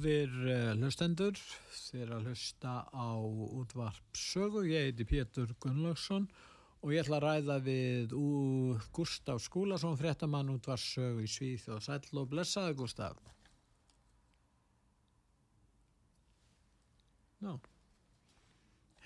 [0.00, 1.36] Góðir uh, hlustendur,
[1.76, 4.62] þér að hlusta á útvarp sögu.
[4.64, 6.24] Ég heiti Pétur Gunnlaugsson
[6.80, 8.14] og ég ætla að ræða við
[8.96, 13.20] Gustaf Skúlason, fréttamann útvarp sögu í Svíð og sæl og blessaði Gustaf.
[17.44, 17.58] Ná,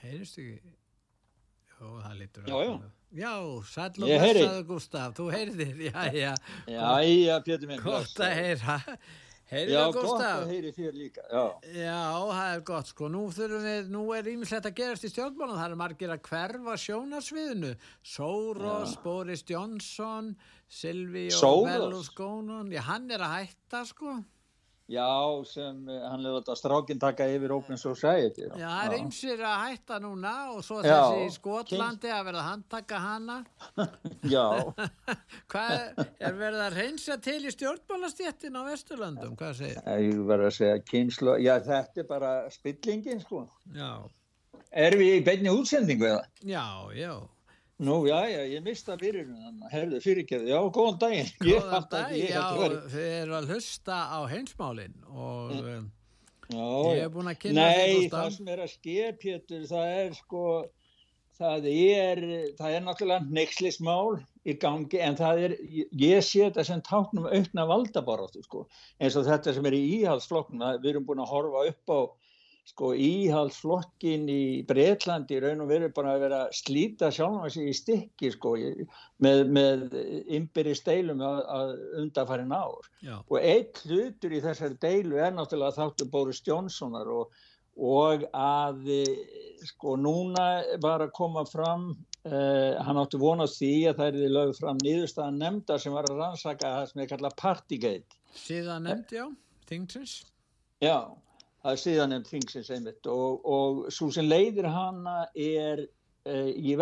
[0.04, 0.76] heyrist ekki?
[1.74, 2.78] Jó, það lítur Já, já.
[3.24, 3.34] Já,
[3.72, 6.32] sæl og blessaði Gustaf, þú heyrðir, já, já.
[6.70, 7.82] Já, já, Pétur minn.
[7.82, 8.80] Gott að heyra.
[9.50, 11.24] Heyrðu Já, gott að heyri þér líka.
[11.28, 11.42] Já,
[11.76, 11.98] Já,
[12.30, 13.08] það er gott sko.
[13.12, 15.58] Nú, við, nú er ímislegt að gerast í stjórnmálum.
[15.60, 17.72] Það er margir að hverfa sjónarsviðinu.
[18.14, 20.32] Soros, Boris Johnson,
[20.64, 21.68] Silvíu Soros?
[21.68, 22.72] Berlusconi.
[22.72, 24.16] Já, hann er að hætta sko.
[24.90, 28.46] Já, sem eh, hann hefur þetta strákinn taka yfir Open Society.
[28.50, 32.42] Já, það er ymsir að hætta núna og svo Já, þessi í Skotlandi að verða
[32.42, 33.38] að handtaka hana.
[34.34, 34.46] Já,
[35.54, 39.38] Hvað er verið að reynsa til í stjórnmálastjettin á Vesturlandum?
[39.40, 39.80] Hvað segir?
[40.04, 41.38] ég verður að segja kynslu.
[41.44, 43.46] Já, þetta er bara spillingin, sko.
[43.74, 43.94] Já,
[44.74, 46.24] Erum við í beinni útsendingu eða?
[46.42, 46.64] já,
[46.98, 47.12] já.
[47.82, 49.64] Nú, já, já, ég mista byrjunum.
[49.72, 50.46] Herðu, fyrirgeðu.
[50.52, 51.32] Já, góðan daginn.
[51.42, 52.44] Góðan fatt dag, ekki, ég já,
[52.92, 55.88] þið eru að hlusta á heimsmálin og um,
[56.52, 60.16] Já, ég er búin að kynna Nei, það sem er að ske, Pétur, það er
[60.18, 60.44] sko,
[61.38, 62.22] það er,
[62.58, 65.54] það er náttúrulega neykslismál í gangi, en það er,
[66.04, 68.66] ég sé þetta sem táknum aukna valdabaráttu, sko,
[69.00, 72.00] eins og þetta sem er í íhaldsflokknum, við erum búin að horfa upp á,
[72.64, 77.74] sko, íhaldsflokkin í Breitlandi, raun og veru bara að vera að slíta sjálfum sig í
[77.76, 78.54] stykki, sko,
[79.24, 79.96] með, með
[80.38, 82.88] ymbiri steilum að, að undarfærin ár.
[83.04, 87.36] Já, Og einn hlutur í þessari deilu er náttúrulega þáttu Boris Johnsonar og,
[87.76, 89.38] og að eh,
[89.68, 90.48] sko núna
[90.82, 91.88] var að koma fram,
[92.28, 96.20] uh, hann átti vonast því að það er lögð fram nýðurstaðan nefnda sem var að
[96.22, 98.20] rannsaka það sem er kallað Partygate.
[98.34, 99.26] síðan nefndi, já,
[99.68, 100.14] Thingsins.
[100.84, 100.96] Já,
[101.64, 105.84] það er síðan nefnd þingsins einmitt og, og svo sem leiðir hana er
[106.28, 106.76] uh, í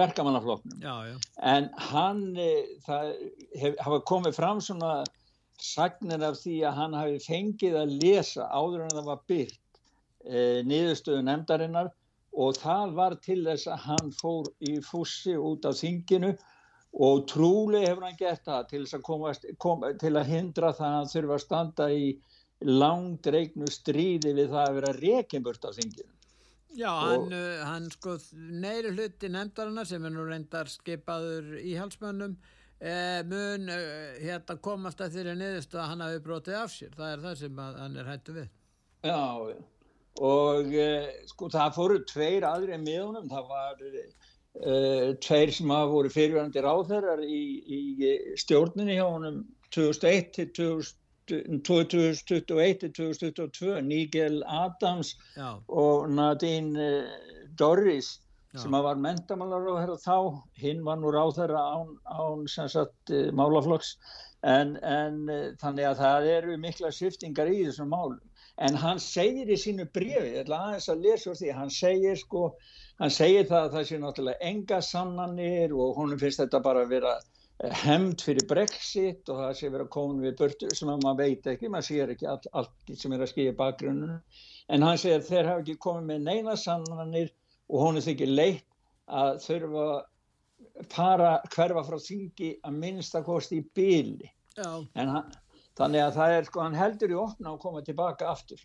[0.82, 0.94] já,
[1.54, 3.12] En hann, eh, það
[3.62, 5.02] hef, hafa komið fram svona
[5.62, 9.60] sagnir af því að hann hafi fengið að lesa áður en það var byrt
[10.26, 11.90] e, niðurstöðu nefndarinnar
[12.32, 16.32] og það var til þess að hann fór í fússi út af þinginu
[17.06, 20.88] og trúlega hefur hann gert það til, þess að, komast, kom, til að hindra það
[20.88, 22.06] að hann þurfa að standa í
[22.66, 26.10] langdreignu stríði við það að vera rekinburt af þinginu.
[26.72, 32.38] já, hann, uh, hann sko neiri hluti nefndarinnar sem er nú reyndar skipaður í halsmönnum
[32.80, 36.96] eh, mun uh, hérna komast að þeirri niðurstu að hann hafi brotið af sér.
[36.96, 38.48] Það er það sem að, hann er hættu við.
[39.02, 39.20] Já,
[40.32, 45.92] og uh, sko það fóru tveir aðri með honum, það var uh, tveir sem hafa
[45.92, 51.01] voru fyrirvændi ráðherrar í, í stjórninni hjá honum 2001 til 2000
[51.66, 57.04] 2021 til 2022, Nigel Adams Já, og Nadine uh,
[57.58, 58.20] Dorris
[58.54, 58.62] Já.
[58.62, 63.96] sem var mentamálaráðherra þá, hinn var nú ráðherra án, án sem sagt uh, málaflokks.
[64.42, 68.20] En, en uh, þannig að það eru mikla sviftingar í þessum málum.
[68.60, 72.18] En hann segir í sínu brefi, ég ætla aðeins að lesa úr því, hann segir
[72.20, 72.42] sko,
[73.00, 76.92] hann segir það að það sé náttúrulega enga sannanir og honum finnst þetta bara að
[76.92, 77.14] vera
[77.70, 81.68] hemd fyrir Brexit og það sé vera komin við burtu sem að maður veit ekki,
[81.70, 84.16] maður sér ekki allt, allt sem er að skilja bakgrunnum
[84.72, 87.30] en hann segir þeir hafa ekki komið með neina sannanir
[87.70, 88.66] og honum þykir leitt
[89.06, 89.86] að þurfa
[90.90, 95.30] fara hverfa frá þingi að minnsta kosti í byli hann,
[95.78, 98.62] þannig að það er sko hann heldur í opna og koma tilbaka aftur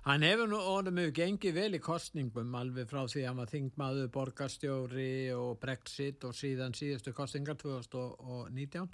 [0.00, 0.58] Hann hefur nú
[0.96, 6.24] mjög gengið vel í kostningum alveg frá því að hann var þingmaður, borgarstjóri og Brexit
[6.24, 8.88] og síðan síðustu kostingar 2019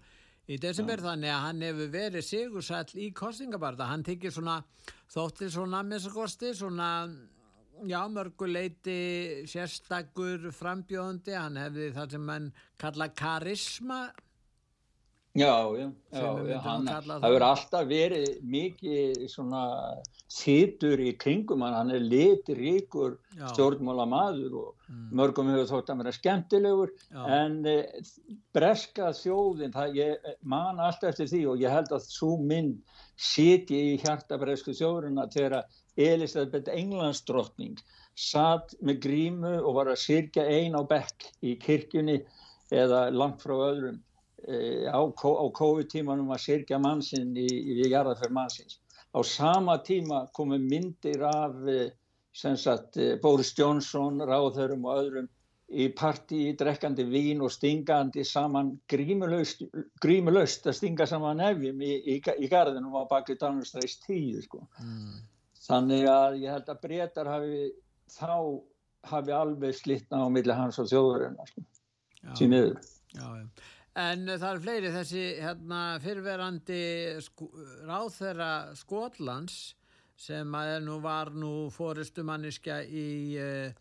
[0.51, 1.05] í desember ja.
[1.13, 3.87] þannig að hann hefur verið sigursall í kostingabarta.
[3.87, 4.59] Hann tekir svona
[5.15, 6.91] þóttir svona minnstakosti svona
[7.87, 11.39] já mörguleiti sérstakur frambjóðandi.
[11.39, 12.53] Hann hefði það sem mann
[12.83, 14.01] kalla karisma
[15.37, 15.87] Já, já,
[16.17, 19.65] já, hann, það verður alltaf verið mikið svona
[20.33, 23.19] þýtur í kringum hann, hann er litiríkur
[23.53, 25.03] stjórnmála maður og mm.
[25.21, 27.21] mörgum hefur þótt að vera skemmtilegur já.
[27.37, 27.77] en e,
[28.57, 32.73] breska þjóðin, það ég man alltaf eftir því og ég held að svo minn
[33.17, 37.77] siti í hjarta bresku þjóðurina þegar Elisabeth Englandsdrottning
[38.17, 42.23] satt með grímu og var að sirkja ein á bekk í kirkjunni
[42.73, 44.01] eða langt frá öðrum.
[44.01, 44.06] Eh,
[44.47, 48.81] á, á COVID-tímanum að sirkja mannsinn í, í jarðarferð mannsins.
[49.17, 51.89] Á sama tíma komu myndir af eh,
[52.33, 55.29] sagt, eh, Boris Johnson, ráðhörum og öðrum
[55.67, 59.65] í partí, drekkandi vín og stingandi saman grímulaust,
[60.03, 64.63] grímulaust að stinga saman nefjum í, í, í garðinum á baki Danastræs 10 sko.
[64.79, 65.25] Mm.
[65.67, 67.63] Þannig að ég held að breytar hafi
[68.15, 68.37] þá
[69.11, 71.65] hafi alveg slittna á milli hans og þjóðurinn sko.
[72.39, 72.79] símiður.
[73.17, 73.75] Já, já.
[73.97, 76.83] En það er fleiri þessi hérna, fyrverandi
[77.25, 77.49] sko,
[77.89, 79.75] ráþæra Skotlands
[80.21, 83.07] sem að nú var nú fóristumanniska í
[83.41, 83.73] uh,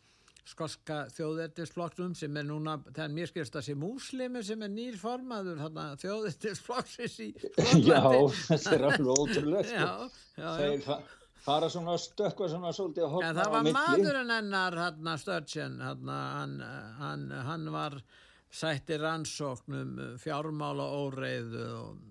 [0.46, 5.64] skoska þjóðertisflokksum sem er núna, það er mér skilst að sé múslimi sem er nýrformaður
[6.04, 7.86] þjóðertisflokksins í Skotlandi.
[7.90, 8.02] Já,
[8.52, 9.70] þetta er alveg ótrúlega.
[9.72, 10.10] Sko.
[10.36, 10.98] Já, já, já.
[11.46, 13.30] Það er svona stökka svona svolítið að hoppa á milli.
[13.30, 16.56] En það var maðurinn ennar, hérna, Sturgeon, hérna, hann,
[16.98, 17.98] hann, hann var
[18.52, 22.02] sætti rannsóknum eh, fjármála óreiðu og,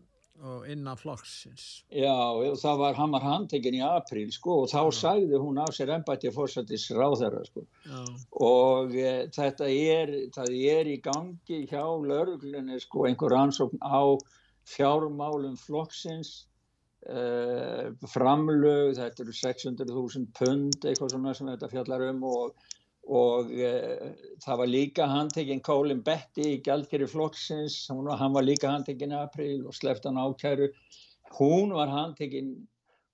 [0.45, 1.85] og innan flokksins.
[1.95, 2.15] Já,
[2.61, 4.97] það var, hann var handtekinn í april sko og þá Já.
[5.01, 8.01] sagði hún á sér ennbætti að fórsættis ráðherra sko Já.
[8.45, 14.19] og e, þetta er, það er í gangi hjá lauruglunni sko einhver rannsókn á
[14.69, 16.35] fjármálum flokksins
[17.09, 17.23] e,
[18.11, 22.73] framlög, þetta eru 600.000 pund eitthvað svona sem þetta fjallar um og
[23.05, 23.71] og e,
[24.45, 29.67] það var líka handtekinn Colin Betty í Gjaldgeri flokksins, hann var líka handtekinn í april
[29.69, 30.71] og sleft hann ákæru.
[31.39, 32.55] Hún var handtekinn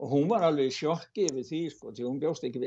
[0.01, 2.63] og hún var alveg sjokki yfir því sko, því hún bjóst ekki,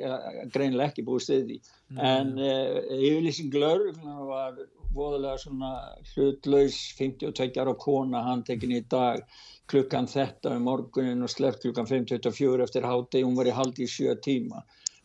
[0.54, 2.02] greinlega ekki búið stiði mm.
[2.06, 2.52] en e,
[3.00, 4.60] yfirlýsing Lörgna var
[4.94, 5.72] voðalega svona
[6.12, 9.24] hlutlaus 52 ára kona handtekinn í dag
[9.72, 13.90] klukkan þetta um morgunin og sleft klukkan 5.24 eftir háti, hún var í haldi í
[13.90, 14.62] sjö tíma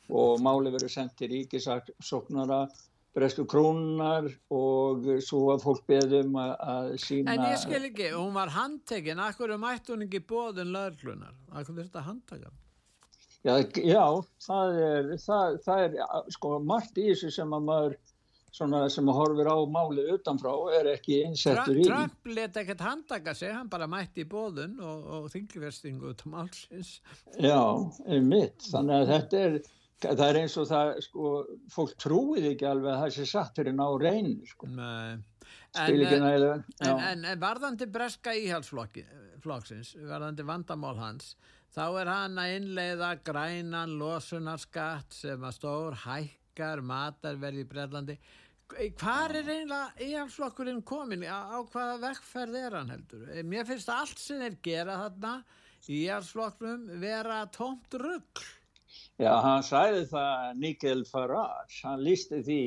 [0.09, 2.67] og máli verið sendt til ríkisaktsóknara
[3.17, 8.53] bresku krónar og svo var fólk beðum að sína En ég skil ekki, hún var
[8.55, 11.35] handtekinn Akkur er mætt hún ekki bóðin laurlunar?
[11.53, 12.53] Akkur er þetta handtaka?
[13.47, 13.55] Já,
[13.87, 14.05] já
[14.43, 15.99] það er það, það er
[16.35, 17.99] sko margt í þessu sem að maður
[18.59, 23.35] svona sem að horfir á málið utanfrá er ekki einsettur í Trump leta ekkert handtaka
[23.37, 26.95] sig, hann bara mætti í bóðun og, og þingverðstingu út á málsins
[27.37, 27.61] Já,
[28.09, 29.61] einmitt, þannig að þetta er
[30.03, 31.33] það er eins og það sko,
[31.75, 34.71] fólk trúið ekki alveg að það sé satt fyrir ná reynir sko.
[34.71, 35.25] en,
[35.75, 41.33] en, en, en varðandi breska íhalsflokksins varðandi vandamál hans
[41.75, 48.19] þá er hann að innleiða grænan losunarskatt sem að stór hækkar matarverði í Breitlandi
[48.69, 51.23] Hvar er eiginlega íhalsflokkurinn komin?
[51.25, 53.23] Á, á hvaða vekkferð er hann heldur?
[53.49, 55.31] Mér finnst allt sem er gerað þarna
[55.89, 58.45] í íhalsflokknum vera tómt ruggl.
[59.19, 62.59] Já, hann sæði það Nigel Farage, hann lísti því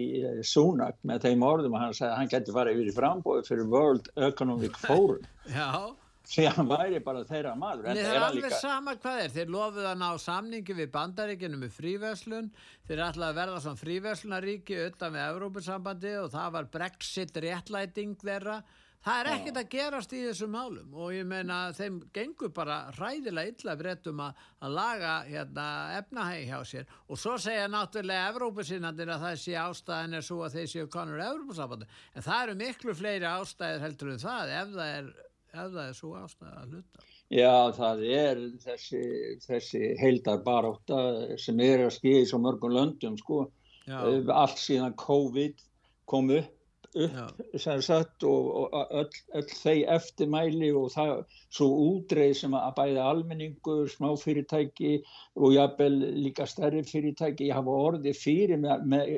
[0.43, 3.69] Sunak með þeim orðum og hann sæði að hann getur farið yfir í frambóðu fyrir
[3.71, 5.23] World Economic Forum.
[5.47, 5.95] Já.
[6.31, 7.87] Því hann væri bara þeirra maður.
[7.87, 8.59] Nei, það er alveg líka...
[8.61, 9.31] sama hvað er.
[9.35, 12.51] Þeir lofuð að ná samningi við bandaríkinu með fríverslun.
[12.87, 18.59] Þeir ætlaði að verða svona fríverslunaríki auðvitað með Európusambandi og það var Brexit réttlæting þeirra
[19.01, 23.49] Það er ekkert að gerast í þessum málum og ég meina þeim gengur bara ræðilega
[23.49, 25.65] illa brettum að, að laga hérna,
[25.97, 30.59] efnahægi hjá sér og svo segja náttúrulega Evrópusinnandir að það sé ástæðin er svo að
[30.59, 34.93] þeir séu konur Evrópusafandi en það eru miklu fleiri ástæðir heldur en það ef það
[34.99, 35.11] er,
[35.49, 37.09] ef það er svo ástæði að hluta.
[37.31, 39.03] Já það er þessi,
[39.47, 41.03] þessi heildar baróta
[41.41, 43.47] sem er að skýja í svo mörgum löndum sko
[43.89, 43.97] Já.
[44.29, 45.69] allt síðan COVID
[46.05, 46.57] kom upp
[46.95, 51.11] upp sagt, og, og öll, öll þeir eftirmæli og það
[51.53, 54.93] svo útreið sem að bæði almenningur, smáfyrirtæki
[55.39, 59.13] og jábel líka stærri fyrirtæki hafa orði fyrir með, með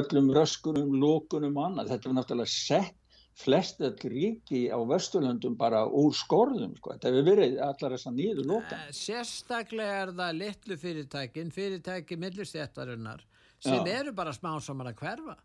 [0.00, 1.92] öllum röskunum, lókunum og annað.
[1.94, 2.96] Þetta var náttúrulega sett
[3.36, 6.94] flest öll ríki á Vesturlöndum bara úr skorðum sko.
[6.94, 12.16] þetta hefur verið allar þess að nýður loka Eh, Sérstaklega er það litlu fyrirtækin, fyrirtæki
[12.16, 13.20] millistjættarinnar
[13.60, 14.00] sem Já.
[14.00, 15.36] eru bara smá saman að hverfa.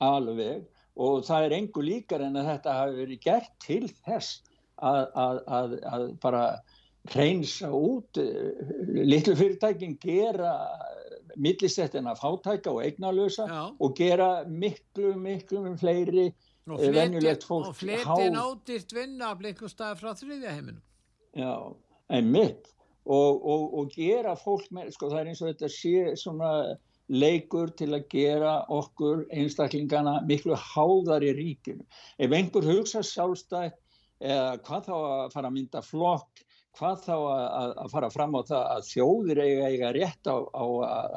[0.00, 4.42] alveg og það er engu líkar en að þetta hafi verið gert til þess
[4.76, 6.42] að, að, að, að bara
[7.14, 8.72] reynsa út uh,
[9.06, 10.54] litlu fyrirtækin gera
[11.36, 13.62] millistettina fátæka og eignalösa Já.
[13.78, 16.30] og gera miklu, miklu fleiri
[16.66, 20.80] Og Eh, venjulegt fólk Og há- nótist vinna af einhver stað frá þriðja heiminum.
[21.36, 21.76] Já,
[22.10, 22.72] en mitt
[23.06, 26.50] og, og, og gera fólk með, sko það er eins og þetta sé svona
[27.12, 31.86] leikur til að gera okkur einstaklingana miklu háðar í ríkinu.
[32.18, 33.78] Ef einhver hugsa sjálfstætt
[34.20, 36.42] eða hvað þá að fara að mynda flokk,
[36.76, 40.66] hvað þá að, að, fara fram á það að þjóðir eiga, eiga rétt á, á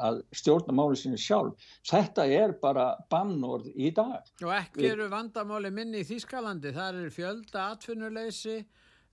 [0.08, 1.66] að, stjórna máli sinni sjálf.
[1.90, 4.30] Þetta er bara bannorð í dag.
[4.44, 8.56] Og ekki eru vandamáli minni í Þýskalandi, þar er fjölda atvinnuleysi,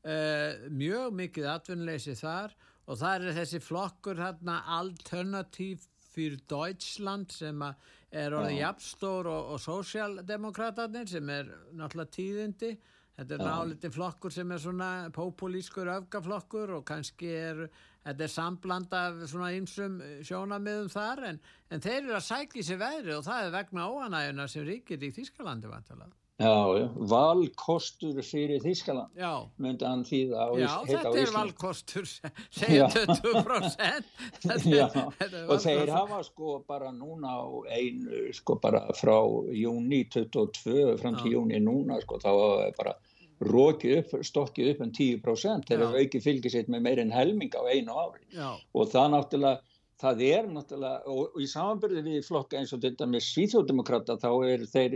[0.07, 2.55] uh, mjög mikið atvinnuleysi þar
[2.87, 5.83] og þar er þessi flokkur hérna Alternativ
[6.17, 7.63] fyrir Deutschland sem
[8.11, 12.71] er orðið jafnstór og, og sósjaldemokratarnir sem er náttúrulega tíðindi.
[13.17, 13.47] Þetta er Já.
[13.49, 17.63] náliti flokkur sem er svona populískur öfgaflokkur og kannski er,
[18.05, 19.97] þetta er sambland af svona ýmsum
[20.27, 21.41] sjónamiðum þar en,
[21.73, 25.01] en þeir eru að sækja í sig veðri og það er vegna óanæguna sem ríkir
[25.01, 26.13] í Þýskalandi vantalega.
[26.37, 31.17] Já, já, valkostur fyrir Þískaland, Já, myndi hann þýða á, já Ís- heita á þetta
[31.17, 31.37] er Íslandi.
[31.39, 32.05] valkostur,
[32.59, 33.05] segja Já.
[33.09, 34.11] 20%.
[34.45, 39.17] Þetta Já, þetta og þeir hafa sko bara núna á einu, sko bara frá
[39.57, 41.35] júni 22 fram til Já.
[41.39, 42.29] júni núna, sko þá
[42.77, 42.93] bara
[43.41, 45.85] rókið upp, stokkið upp um 10%, þeir Já.
[45.87, 49.66] hafa aukið fylgið sitt með meir en helming á einu ári Já, og það náttúrulega,
[49.97, 54.27] það er náttúrulega, og, og í samanbyrði við flokka eins og þetta með svíþjóðdemokrata þá
[54.51, 54.95] er þeir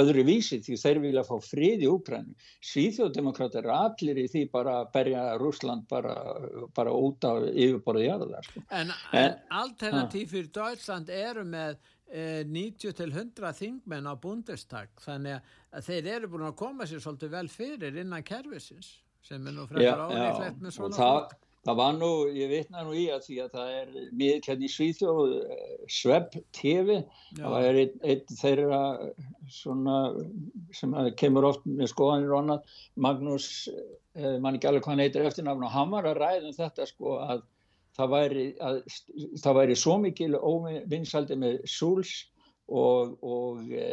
[0.00, 2.34] öðru vísi því þeir vilja fá frið í Úkrænu.
[2.72, 6.14] Svíþjóðdemokrata er allir í því bara að berja Rúsland bara,
[6.76, 8.48] bara út af yfirborðið jarðar.
[8.50, 8.64] Sko.
[8.70, 11.76] en, En- en alternativ fyrir Deutschland eru með
[12.10, 15.38] eh, 90 til 100 þingmenn á Bundestag þannig
[15.70, 19.68] að þeir eru búin að koma sér svolítið vel fyrir innan kerfisins sem er nú
[19.70, 21.38] frekar ólíklegt með og svona flokk.
[21.66, 24.72] Það var nú, ég vitna nú í að því að það er miður hérna í
[24.72, 25.34] Svíþjóð
[25.92, 27.44] Svebb TV Já.
[27.44, 28.82] það er einn ein þeirra
[29.52, 29.96] svona
[30.76, 33.48] sem kemur oft með skoðanir og annað Magnús,
[34.16, 36.88] eh, mann ekki alveg hvað hann heitir eftirnafn og hann var að ræða um þetta
[36.88, 37.44] sko að
[37.98, 38.82] það væri, að,
[39.42, 42.12] það væri svo mikil óvinnsaldi með Súls
[42.70, 43.88] og, og e,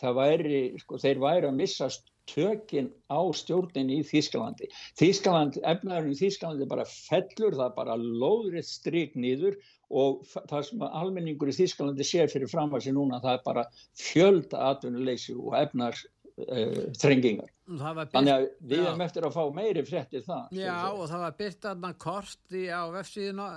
[0.00, 1.90] það væri, sko, þeir væri að missa
[2.30, 4.70] tökin á stjórnin í Þýskalandi.
[5.00, 9.58] Þýskaland, efnaðurinn í Þýskalandi bara fellur, það bara lóðrið strík nýður
[9.90, 13.66] og það sem almenningur í Þýskalandi sér fyrir fram að sér núna, það er bara
[13.98, 15.98] fjölda atvinnuleysi og efnar
[16.46, 17.50] uh, þrengingar.
[17.70, 20.54] Það var Þannig byrt, að við erum eftir að fá meiri fréttir það.
[20.58, 23.48] já, og það var byrt aðna kort í, á vefsíðinu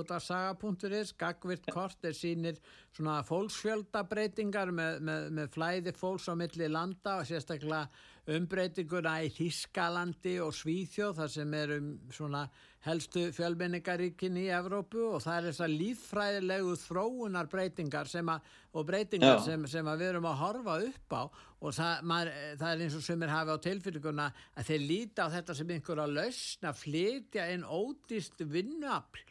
[0.00, 2.60] út af saga.is, gagvirt kort er sínir
[2.92, 7.86] svona fólksfjöldabreitingar með, með, með flæði fólks á milli landa og sérstaklega
[8.30, 11.78] umbreytinguna í Þískalandi og Svíþjóð þar sem eru
[12.14, 12.42] svona
[12.82, 19.42] helstu fjölmenningaríkin í Evrópu og það er þessar líffræðilegu þróunar breytingar sem að, og breytingar
[19.42, 21.22] sem, sem að við erum að horfa upp á
[21.62, 25.26] og það, maður, það er eins og sem er hafi á tilfinninguna að þeir líta
[25.26, 29.26] á þetta sem einhverja lausn að flytja inn ódýst vinnuafl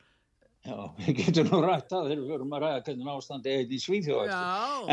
[0.61, 3.79] Já, við getum nú rætt það þegar við verum að ræða hvernig ástandi er í
[3.81, 4.33] Svíþjóð.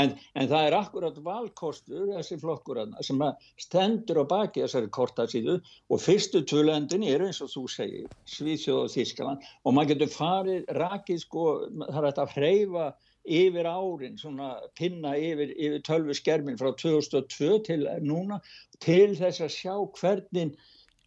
[0.01, 5.59] En, en það er akkurat valkostur, þessi flokkur sem að stendur á baki þessari kortasíðu
[5.61, 10.73] og fyrstu tvölendin er eins og þú segir, Svíþjóð og Þískaland og maður getur farið
[10.81, 11.45] rakið sko,
[11.85, 12.89] það er að hreyfa
[13.29, 18.41] yfir árin, svona pinna yfir, yfir tölvu skermin frá 2002 til núna
[18.81, 20.57] til þess að sjá hvernig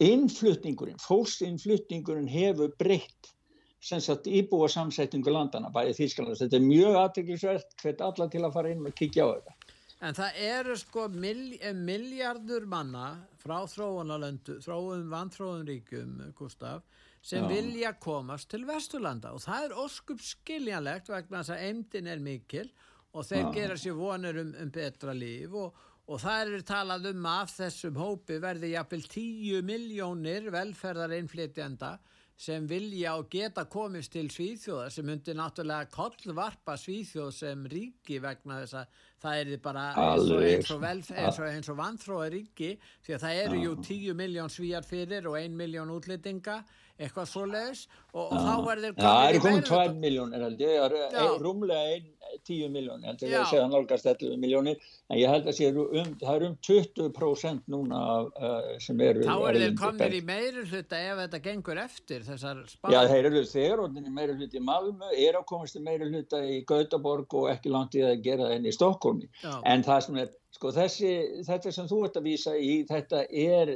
[0.02, 3.34] innflutningurinn, fólksinnflutningurinn hefur breytt
[3.82, 6.38] sagt íbúa samsetningu landana bæði Þýskaland.
[6.40, 9.58] Þetta er mjög aðteklisvert hvert alla til að fara inn og kíkja á þetta.
[10.02, 11.42] en það eru sko mil,
[11.78, 13.08] miljardur manna
[13.38, 16.82] frá þróunalöndu, þróun, vanþróun ríkjum, Gustaf,
[17.22, 17.50] sem Já.
[17.50, 22.72] vilja komast til Vesturlanda og það er óskup skiljanlegt vegna þess að eimdin er mikil
[23.14, 23.52] og þeir Já.
[23.60, 25.76] gera sér vonir um, um betra líf og,
[26.10, 32.00] og það er talað um að af þessum hópi verði jafnvel 10 miljónir velferðar innflytjanda
[32.42, 38.62] sem vilja og geta komist til Svíþjóða sem myndi náttúrulega kollvarpa Svíþjóð sem ríki vegna
[38.64, 42.72] þess að það er bara eins og, og, vel, eins og, vanþróa ríki
[43.06, 46.58] því að það eru jú 10 miljón svíjar fyrir og 1 miljón útlendinga
[47.02, 51.00] eitthvað svoleiðis og, og þá verður Það eru meirihluta- 2 miljónir held ég, það eru
[51.02, 51.22] Já.
[51.26, 52.02] ein- rúmlega
[52.48, 54.78] 10 miljónir, heldur ég að segja nálgast 11 miljónir,
[55.12, 58.00] en ég held að sé um, það er um 20% núna
[58.32, 62.62] uh, sem eru Þá er þeir komnir í meiri hluta ef þetta gengur eftir þessar
[62.72, 66.08] spáð Já, þeir eru þegar og meiri hluta í Malmö er að komast í meiri
[66.12, 69.30] hluta í Gautaborg og ekki langt í að gera það inn í Stokkólmi
[69.66, 71.12] en það sem er, sko þessi
[71.48, 73.76] þetta sem þú ert að vísa í, þetta er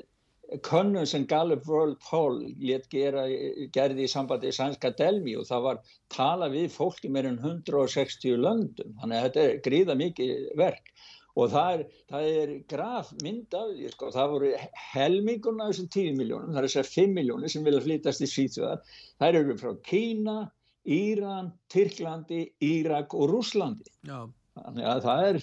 [0.63, 5.79] könnun sem Gallup World Poll létt gerði í sambandi í sænska Delmi og það var
[6.13, 8.95] tala við fólki meir en 160 löndum.
[9.01, 10.91] Þannig að þetta er gríða mikið verk.
[11.35, 14.51] Og það er, það er graf mynd af því sko, það voru
[14.93, 18.93] helmingurna af þessum 10 miljónum, það er þessar 5 miljónir sem vilja flytast í Svíþjóðar,
[19.19, 20.37] það eru frá Kína,
[20.85, 24.21] Íran, Tyrklandi, Írak og Rúslandi Já.
[24.61, 25.41] þannig að það er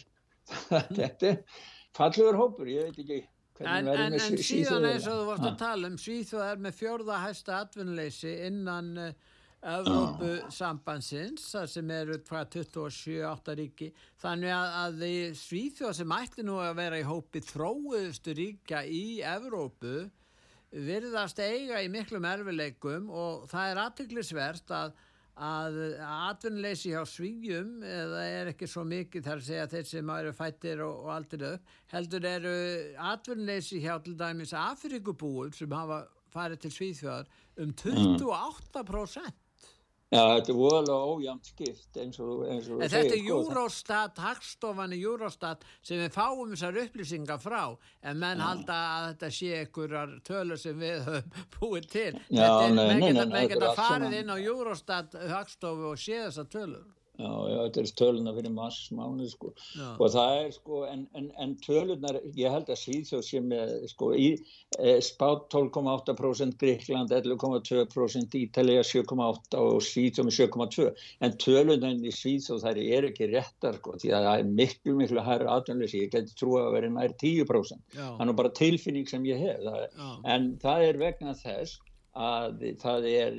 [1.02, 1.38] þetta er
[1.98, 3.20] fallegur hópur, ég veit ekki
[3.60, 7.18] En, en, en síðan eins og þú varst að tala um Svíþjóð er með fjörða
[7.26, 9.12] hæsta atvinnleysi innan eh,
[9.72, 13.92] Evrópusambansins þar sem eru 27-8 ríki.
[14.22, 15.04] Þannig að, að
[15.38, 20.08] Svíþjóð sem ætti nú að vera í hópi þróuðustu ríkja í Evrópu
[20.72, 24.94] virðast eiga í miklum erfileikum og það er aðtiklisvert að
[25.40, 30.32] að atvinnleysi hjá svíjum eða er ekki svo mikið þar að segja þeir sem eru
[30.36, 32.56] fættir og, og aldrei upp heldur eru
[33.12, 39.41] atvinnleysi hjá til dæmis Afrikubúum sem hafa farið til Svíþjóðar um 28%
[40.12, 44.92] Já, þetta er voðalega ójæmt skipt eins og, eins og en þetta er Eurostat, hagstofan
[44.92, 48.50] í Eurostat sem við fáum þessar upplýsingar frá en menn ja.
[48.50, 53.54] halda að þetta sé einhverjar tölur sem við höfum búið til Já, þetta er, menn
[53.54, 56.84] geta farið inn á Eurostat hagstofu og sé þessar tölur
[57.20, 59.50] Já, já, þetta er töluna fyrir mars mánu sko.
[59.76, 59.88] Já.
[60.00, 64.08] og það er sko en, en, en tölunar, ég held að Svíðsjóð sé með sko
[64.16, 72.14] í e, spátt 12,8% Gríkland 11,2% Ítalija 7,8% og Svíðsjóð með 7,2% en tölunar í
[72.16, 76.14] Svíðsjóð þær er ekki réttar sko því að það er miklu miklu hærra aðtunleysi, ég
[76.16, 79.60] geti trúið að vera nær 10% þannig bara tilfinning sem ég hef.
[79.68, 79.84] Það,
[80.32, 81.76] en það er vegna þess
[82.16, 83.36] að það er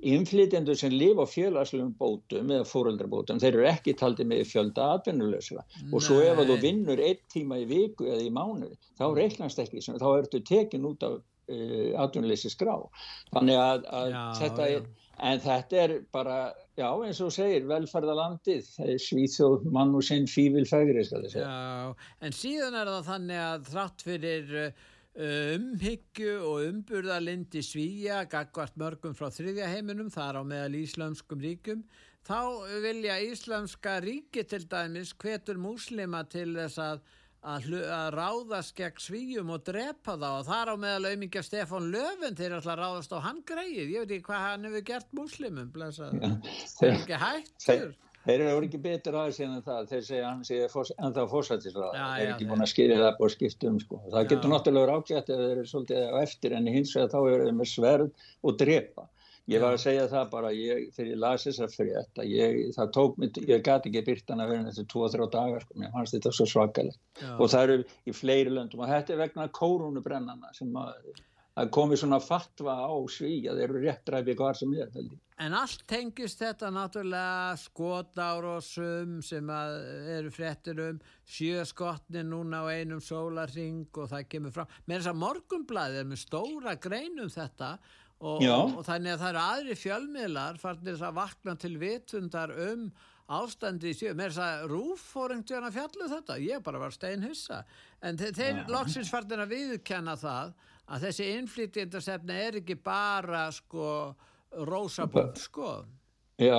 [0.00, 5.64] Innflytjendur sem lifa á félagslegum bótum eða fóröldrabótum, þeir eru ekki taldið með fjölda atvinnulösa
[5.92, 9.82] og svo ef þú vinnur einn tíma í viku eða í mánu, þá reiknast ekki,
[9.84, 12.76] þá ertu tekin út af uh, atvinnuleysi skrá.
[13.34, 15.16] Þannig að, að já, þetta er, já.
[15.30, 16.38] en þetta er bara,
[16.80, 18.70] já eins og segir, velferðalandið,
[19.04, 21.50] svíþjóð mann og sinn fívilfægri, skal ég segja.
[21.50, 28.76] Já, en síðan er það þannig að þrátt fyrir uh, umhyggju og umburðalindi svíja gagvart
[28.78, 31.82] mörgum frá þriðja heiminum þar á meðal íslamskum ríkum
[32.26, 32.38] þá
[32.84, 37.00] vilja íslamska ríki til dæmis hvetur múslima til þess að,
[37.42, 40.28] að, að ráðast gegn svíjum og drepa þá.
[40.30, 44.14] Og þar á meðal auðmingja Stefan Löfven ætla að ráðast á hann greið ég veit
[44.14, 49.38] ekki hvað hann hefur gert múslimum það er ekki hættur Þeir eru ekki betur aðeins
[49.44, 52.98] en það, þeir segja hann sé en það fórsættisraða, þeir eru ekki búin að skilja
[53.00, 54.00] það búin að skipta um sko.
[54.10, 54.52] Það getur já.
[54.52, 57.70] náttúrulega ágætt ef þeir eru svolítið á eftir en hins vegar þá eru þeir með
[57.70, 59.06] sverð og drepa.
[59.50, 62.92] Ég var að segja það bara ég, þegar ég lasi þessar frétt að ég, það
[62.94, 66.34] tók mig, ég gati ekki byrtan að vera þessi 2-3 dagar sko, mér fannst þetta
[66.36, 67.00] svo svakalegt.
[67.32, 70.92] Og það eru í fleiri löndum og þetta er vegna kórúnubrennana sem að
[71.58, 74.94] að komi svona fatva á sví að þeir eru réttræfi hvar sem er
[75.40, 80.98] En allt tengist þetta náttúrulega skotárosum sem eru fréttir um.
[81.24, 84.74] Sjöskotni núna á einum sólaring og það kemur fram.
[84.84, 87.70] Með þess að morgumblæðir með stóra greinum þetta
[88.20, 92.90] og, og þannig að það eru aðri fjölmiðlar farnir að vakna til vitundar um
[93.30, 96.80] ástandi í sjö, þess að Rúf fór einhvern veginn að fjallu um þetta, ég bara
[96.82, 97.60] var steinhissa.
[98.02, 100.52] En þeir loksins farnir að viðkenna það
[100.90, 103.86] að þessi innflytjandastefna er ekki bara sko
[104.66, 105.72] rósabútt sko.
[106.40, 106.56] Já,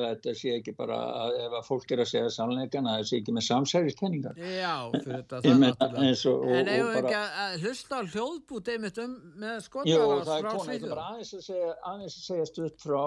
[0.00, 3.34] þetta sé ekki bara að ef að fólk er að segja sannleikana það sé ekki
[3.36, 4.38] með samsæriskenningar.
[4.40, 6.54] Já, fyrir þetta það náttúrulega.
[6.56, 11.44] En ef ekki að hlusta á hljóðbút einmitt um með skotar frá Svíðu aðeins að
[11.50, 13.04] segja, segja stutt frá.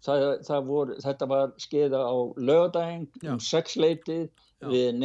[0.00, 5.00] Það, það vor, þetta var skeiða á lögadaginn um sexleitið við,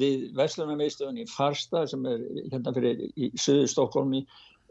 [0.00, 4.24] við Vestlunarmeistöðun í Farsta sem er hérna fyrir í söðu Stokkólmi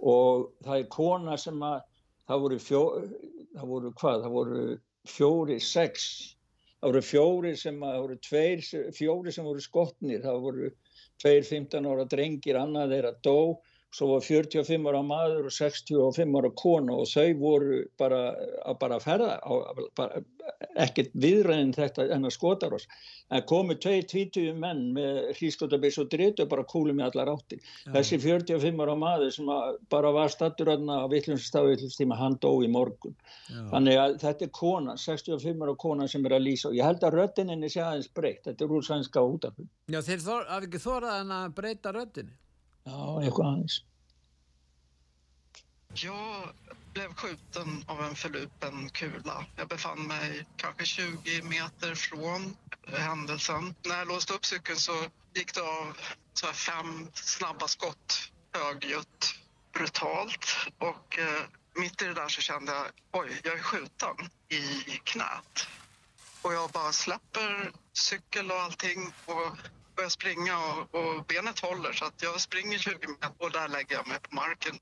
[0.03, 1.81] og það er kona sem að
[2.27, 2.81] það voru, fjó,
[3.55, 4.63] það voru hvað, það voru
[5.05, 6.09] fjóri, sex
[6.79, 8.65] það voru fjóri sem að, það voru tveir,
[8.97, 10.71] fjóri sem voru skotnir, það voru
[11.21, 13.37] tveir 15 ára drengir, annað þeirra dó
[13.95, 18.21] svo var 45 ára maður og 65 ára kona og þau voru bara
[18.65, 19.35] að bara ferða
[20.85, 22.87] ekkert viðræðin þetta en að skota oss
[23.33, 27.93] en komu tvei tvítuðu menn með hrískotabis og dritu bara kúlu með allar átti Já.
[27.95, 29.51] þessi 45 ára maður sem
[29.89, 33.15] bara var stattur á vittlumstáðvillistíma hann dó í morgun.
[33.49, 33.61] Já.
[33.71, 36.69] þannig að þetta er kona 65 ára kona sem er að lýsa.
[36.69, 38.43] Og ég held að röttininni sé aðeins breytt.
[38.45, 42.33] Þetta er úr sænska útafn Já þeir hafi ekki þóraðan að breyta röttinni
[42.85, 43.83] Ja, jag chans.
[45.93, 46.49] Jag
[46.93, 49.45] blev skjuten av en förlupen kula.
[49.55, 53.75] Jag befann mig kanske 20 meter från händelsen.
[53.85, 55.97] När jag låste upp cykeln så gick det av
[56.33, 59.35] så fem snabba skott högljutt,
[59.73, 60.45] brutalt.
[60.77, 61.43] Och eh,
[61.79, 65.67] mitt i det där så kände jag, oj, jag är skjuten i knät.
[66.41, 69.57] Och jag bara släpper cykel och allting och
[69.95, 73.95] börjar springa och, och benet håller så att jag springer 20 meter och där lägger
[73.95, 74.75] jag mig på marken.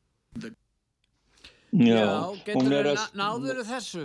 [1.73, 4.04] Já, getur þú náður þessu?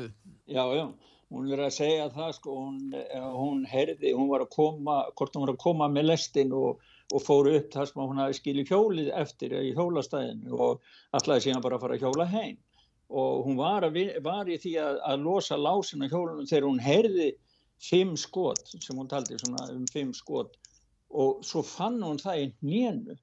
[0.48, 0.84] Já, já,
[1.28, 5.36] hún er að segja það sko, hún, eh, hún herði, hún var að koma, hvort
[5.36, 6.80] hún var að koma með lestin og,
[7.12, 11.64] og fóru upp þar sem hún hafi skilið hjólið eftir í hjólastæðinu og alltaf síðan
[11.66, 12.56] bara að fara að hjóla heim
[13.08, 16.80] og hún var, að, var í því að, að losa lásin á hjólunum þegar hún
[16.84, 17.28] herði
[17.84, 20.56] fimm skot, sem hún taldi svona um fimm skot
[21.10, 23.18] og svo fann hún það í hnénu.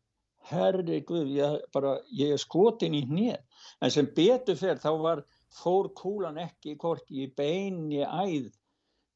[0.46, 3.40] Herri guð, ég, bara, ég er skotin í hnér
[3.82, 5.24] en sem betur fer þá var
[5.56, 6.76] fór kúlan ekki
[7.10, 8.52] í beini æð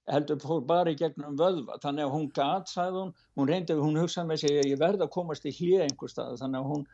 [0.10, 1.78] heldur fór bara í gegnum vöðva.
[1.84, 5.06] Þannig að hún gat, sagði hún hún reyndi, hún hugsaði með sig að ég verði
[5.06, 6.86] að komast í hlið einhver stað, þannig að hún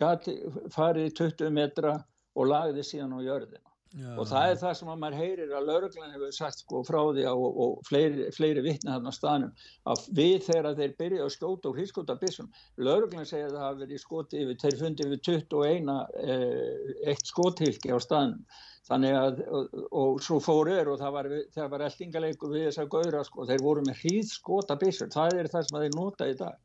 [0.00, 0.36] gati
[0.74, 1.98] farið 20 metra
[2.34, 5.66] og lagði síðan á jörðina Já, og það er það sem að maður heyrir að
[5.68, 9.52] lauruglan hefur sagt sko frá því og, og fleiri, fleiri vittni þarna staðnum
[9.92, 12.48] að við þegar þeir byrja að skjóta og hrískóta bissum,
[12.88, 17.94] lauruglan segja að það hafi verið skoti yfir, þeir fundi við 21 eh, eitt skothylki
[17.94, 18.42] á staðnum.
[18.84, 21.28] Þannig að og, og svo fóruður og það var,
[21.76, 25.68] var eldingaleiku við þess að gauðra sko, þeir voru með hríðskota bissur, það er það
[25.68, 26.58] sem þeir nota í dag.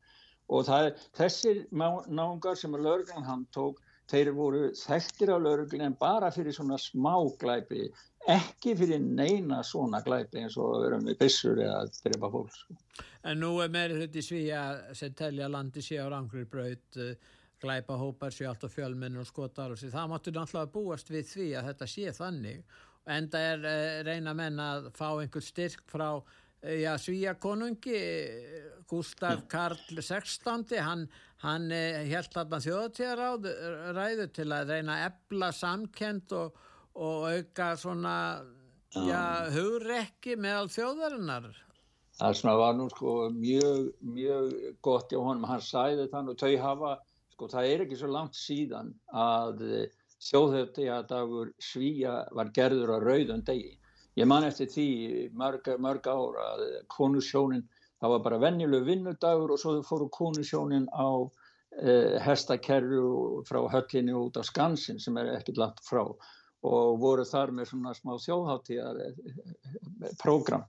[0.50, 3.78] Og það, þessir náungar sem að lauruglan hann tók
[4.10, 7.88] þeir voru þekktir á lauruglun en bara fyrir svona smá glæpi
[8.28, 12.56] ekki fyrir neina svona glæpi eins og að vera með byssur eða að drepa fólk
[12.56, 12.78] sko.
[13.24, 14.64] En nú er meiri hluti svíja
[14.96, 17.16] sem telja landi sé á rangri braut eh,
[17.60, 21.26] glæpa hópar sé allt á fjölminn og skotar og sér, það máttu náttúrulega búast við
[21.34, 22.78] því að þetta sé þannig
[23.10, 26.08] en það er eh, reyna menn að fá einhver styrk frá
[26.62, 27.98] já, svíja konungi
[28.90, 30.64] Gustaf Karl 16.
[30.80, 31.08] hann
[31.40, 36.58] hann held þarna þjóðtíðaræðu til að reyna að ebla samkend og,
[37.00, 38.16] og auka svona
[39.06, 39.22] ja,
[39.54, 41.48] hugrekki meðal þjóðarinnar.
[42.20, 44.50] Það svona var nú sko mjög, mjög
[44.84, 46.92] gott hjá honum, hann sæði þann og þau hafa,
[47.32, 49.64] sko það er ekki svo langt síðan að
[50.20, 53.78] þjóðhjöftíðadagur svíja var gerður á rauðun degi
[54.18, 54.88] ég man eftir því
[55.38, 57.66] mörg, mörg ára að konusjónin
[58.00, 61.08] það var bara venjulegu vinnudagur og svo fóru konusjónin á
[61.82, 67.52] eh, hestakerru frá höllinni út á Skansin sem er ekkert langt frá og voru þar
[67.56, 70.64] með svona smá þjóðháttíðar eh, program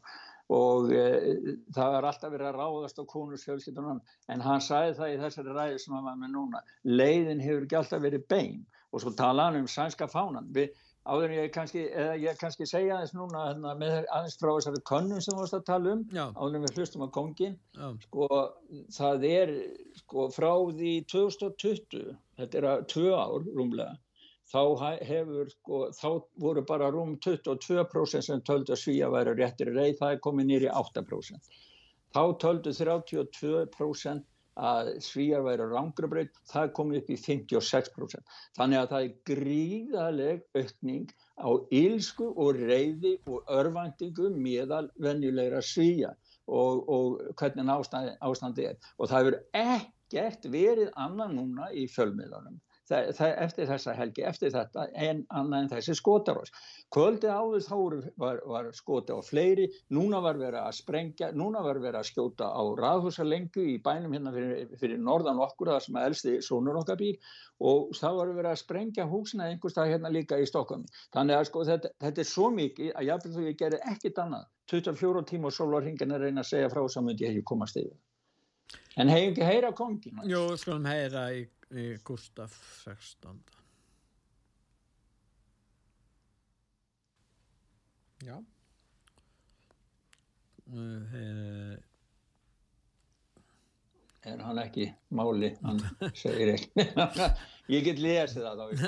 [0.51, 4.01] og eh, það var alltaf verið að ráðast á konusfjölskyldunum
[4.34, 7.80] en hann sæði það í þessari ræði sem hann var með núna leiðin hefur ekki
[7.80, 8.63] alltaf verið bein.
[8.91, 10.73] Og svo tala hann um sænska fánan við
[11.10, 14.82] áður en ég kannski, eða ég kannski segja aðeins núna hérna, með aðeins frá þessari
[14.90, 16.24] könnum sem við varst að tala um, Já.
[16.38, 17.88] áður en við hlustum á kongin, Já.
[18.06, 18.28] sko
[18.98, 19.54] það er,
[20.04, 23.98] sko frá því 2020, þetta er að tvö ár rúmlega,
[24.52, 24.62] þá
[25.08, 26.10] hefur, sko, þá
[26.44, 30.70] voru bara rúm 22% sem töldu að svíja væri réttir reið, það er komið nýri
[30.70, 31.62] 8%.
[32.12, 34.28] Þá töldu 32%
[34.62, 38.34] að svíjar væri rángrabreyt, það kom upp í 56%.
[38.58, 41.50] Þannig að það er gríðaleg aukning á
[41.82, 46.13] ílsku og reyði og örvæntingu meðal venjulegra svíja
[46.47, 48.91] og, og hvernig ástandi, ástandi er.
[48.97, 52.60] Og það hefur ekkert verið annan núna í fjölmiðlanum
[52.91, 56.51] það, það, eftir þessa helgi, eftir þetta en annað en þessi skotarós.
[56.91, 57.75] Kvöldi áður þá
[58.21, 62.49] var, var skoti á fleiri, núna var verið að sprengja, núna var verið að skjóta
[62.51, 66.99] á raðhúsalengu í bænum hérna fyrir, fyrir norðan okkur, það sem að elsti sónur okkar
[66.99, 70.89] býr og það var verið að sprengja húsina einhverstað hérna líka í Stokkami.
[71.13, 74.47] Þannig að sko þetta, þetta er svo mikið að jáfnveg þú ég gerir ekkit annað,
[74.71, 77.97] 24 tíma og sólvarhingin er reyna að segja frá samundi ég hef komast yfir.
[78.99, 80.21] En hefur ekki heyra kongin?
[80.27, 81.45] Jú, skulum heyra í
[82.03, 83.39] Gustaf 16.
[88.25, 88.38] Já.
[90.71, 91.77] Uh,
[94.23, 94.86] er hann ekki
[95.17, 95.79] máli, hann
[96.21, 96.86] segir ekki.
[97.71, 98.86] Ég get lesið það þá.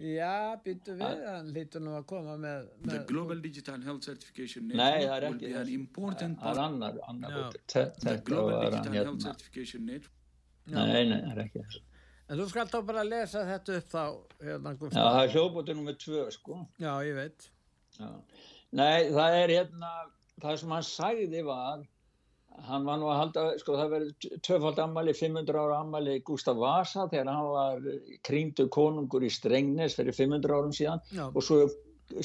[0.00, 0.32] Já,
[0.64, 2.66] býtu við, hann lítur nú að koma með...
[2.80, 5.76] með The Global Digital Health Certification Nei, Network það er will ekki be an þessi.
[5.78, 6.64] important Það er part.
[6.66, 7.60] annar, annar.
[8.06, 9.24] The Global Digital Health hérna.
[9.28, 10.18] Certification Network.
[10.72, 11.82] Nei, nei, það er ekki þessi.
[12.32, 14.04] En þú skal þá bara lesa þetta upp þá,
[14.40, 16.60] hérna, Já, það er hljóðbótið nummið tvö, sko.
[16.80, 17.48] Já, ég veit.
[17.98, 18.08] Já.
[18.80, 19.90] Nei, það er hérna,
[20.40, 21.82] það sem hann sagði var,
[22.70, 27.04] hann var nú að halda, sko það verið tvöfald ammali, 500 ára ammali Gustaf Vasa
[27.12, 27.86] þegar hann var
[28.24, 31.26] krýndu konungur í Strengnes fyrir 500 árum síðan Já.
[31.28, 31.66] og svo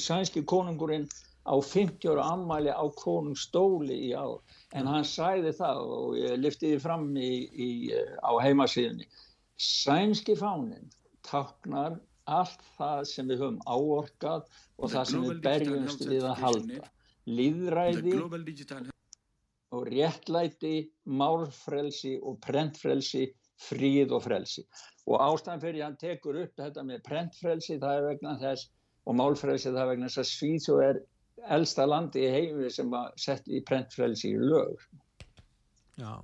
[0.00, 1.04] sænski konungurinn
[1.48, 4.40] á 50 ára ammali á konungstóli í ár.
[4.76, 7.68] En hann sagði það og ég lyfti því fram í, í,
[8.20, 9.08] á heimasíðunni.
[9.58, 10.86] Sænski fánin
[11.26, 14.46] táknar allt það sem við höfum áorkað
[14.78, 16.78] og The það sem við berjumst við að halda.
[16.84, 16.94] The
[17.28, 18.14] Líðræði
[19.76, 23.26] og réttlæti, málfrelsi og prentfrelsi,
[23.60, 24.64] fríð og frelsi.
[25.08, 28.70] Og ástæðan fyrir hann tekur upp þetta með prentfrelsi það er vegna þess
[29.04, 31.02] og málfrelsi það er vegna þess að Svíþjóð er
[31.58, 34.88] elsta landi í heimi sem að setja í prentfrelsi í lög.
[35.98, 36.14] Já.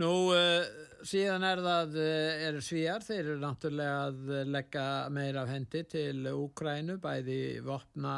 [0.00, 4.84] Nú, uh, síðan er það, uh, eru svíjar, þeir eru náttúrulega að leggja
[5.14, 8.14] meira af hendi til Úkrænu, bæði vopna,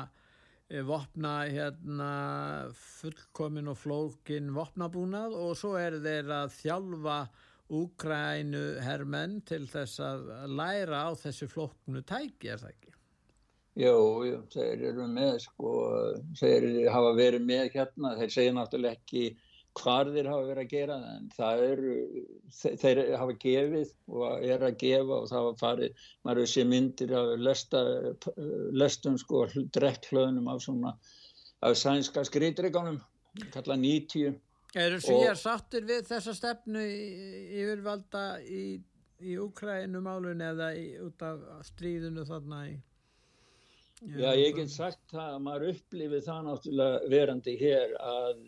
[0.69, 2.11] eh, vopna hérna
[2.75, 7.19] fullkomin og flókin vopnabúnað og svo eru þeir að þjálfa
[7.73, 12.93] Úkrænu hermenn til þess að læra á þessu flóknu tæki, er það ekki?
[13.81, 13.97] Jú,
[14.29, 15.71] jú, þeir eru með, sko,
[16.37, 19.23] þeir hafa verið með hérna, þeir segja náttúrulega ekki
[19.79, 21.95] hvar þeir hafa verið að gera en það eru,
[22.83, 27.33] þeir, hafa gefið og er að gefa og það hafa farið, maður sé myndir af
[27.41, 27.83] lesta,
[28.83, 30.95] lestum, sko, drekklöðunum af svona,
[31.65, 33.01] af sænska skritrikanum,
[33.55, 34.39] kalla 90.
[34.83, 38.65] Eru svíjar sáttir við þessa stefnu yfirvalda í,
[39.21, 42.81] í Úkrænu málun eða í, út af stríðinu þarna í
[44.03, 48.41] Já, ég get sagt það að maður upplifið það náttúrulega verandi hér að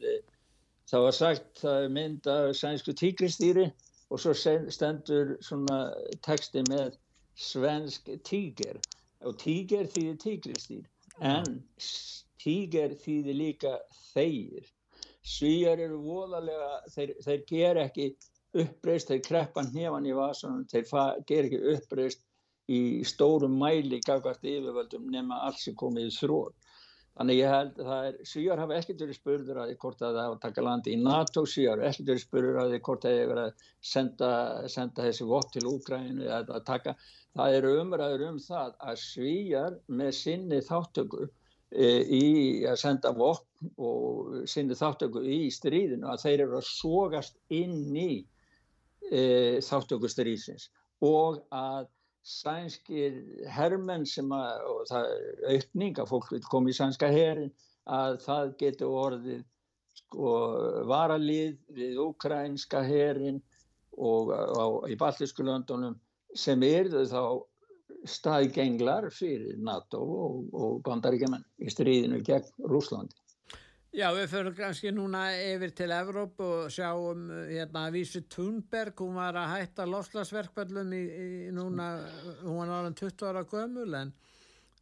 [0.90, 3.66] það var sagt það er mynd af sænsku tígristýri
[4.10, 5.78] og svo stendur svona
[6.26, 6.98] texti með
[7.40, 8.78] svensk tíger
[9.24, 10.84] og tíger þýðir tígristýr
[11.24, 11.62] en
[12.44, 13.74] tíger þýðir líka
[14.12, 14.64] þeir.
[15.24, 18.08] Svíjar eru voðalega, þeir, þeir ger ekki
[18.60, 22.20] uppreist, þeir kreppa hnefan í vasanum, þeir fa- ger ekki uppreist
[22.68, 26.63] í stórum mæli gagvart yfirvöldum nema allt sem komið í þrótt.
[27.14, 30.16] Þannig ég held að það er, Svíjar hafa ekkert verið spurður að því hvort að
[30.16, 33.12] það hafa taka landi í NATO, Svíjar hafa ekkert verið spurður að því hvort að
[33.12, 34.30] það hefur verið að senda,
[34.74, 36.96] senda þessi vott til Úgrænu eða að taka,
[37.38, 42.24] það eru umræður um það að Svíjar með sinni þáttöku e, í
[42.72, 48.12] að senda vopn og sinni þáttöku í stríðinu að þeir eru að sogast inn í
[49.06, 50.66] e, þáttöku stríðsins
[51.04, 51.86] og að
[52.24, 53.18] sænskir
[53.52, 57.50] hermenn sem að, og það er aukning að fólk vil koma í sænska herin,
[57.84, 59.42] að það getur orðið
[59.94, 60.30] sko
[60.88, 63.42] varalið við ukrainska herin
[63.94, 65.98] og á, í baltísku löndunum
[66.34, 67.20] sem eru þá
[68.08, 73.14] staðgenglar fyrir NATO og, og bandaríkjaman í stríðinu gegn Rúslandi.
[73.94, 79.14] Já, við förum kannski núna yfir til Evróp og sjáum hérna að vísu Thunberg, hún
[79.20, 81.92] var að hætta lofslagsverkvallum í, í núna,
[82.40, 84.10] hún var náðan 20 ára gömul en,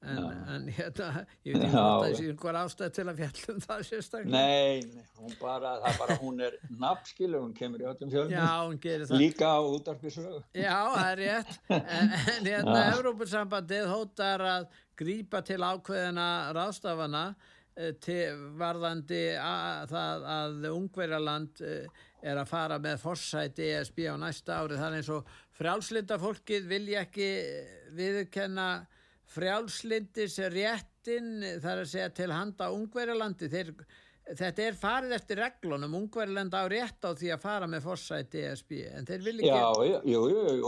[0.01, 3.87] en, en hérna, ég veit ekki hvort það sé einhver ástæð til að fjallum það
[3.91, 4.33] sérstaklega.
[4.33, 8.33] Nei, nei, hún bara, það er bara, hún er nafnskilu, hún kemur í öllum fjölum.
[8.33, 9.25] Já, hún gerir það.
[9.27, 10.45] Líka á útarpisögu.
[10.57, 11.57] Já, það er rétt.
[11.69, 12.83] En, en hérna.
[12.97, 17.27] Evrópussambandið hótar að grípa til ákveðina ráðstafana
[18.61, 24.77] varðandi að, það að Ungverjaland eh, er að fara með forsæti ESB á næsta ári.
[24.77, 27.31] Það er eins og frjálslinda fólkið vilja ekki
[27.97, 28.69] viðkenna
[29.33, 33.49] frjálslindis réttin þar að segja til handa Ungverjalandi.
[33.49, 33.73] Þeir,
[34.37, 35.97] þetta er farið eftir reglunum.
[36.03, 40.17] Ungverjaland á rétt á því að fara með forsæti ESB en þeir vilja ekki...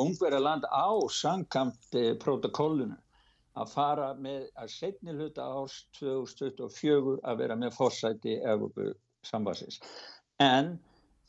[0.01, 2.97] Ungverjaland á samkamt eh, protokollinu
[3.61, 8.91] að fara með að setni hluta árs 2024 að vera með fórsæti Evropu
[9.27, 9.81] sambansins.
[10.43, 10.75] En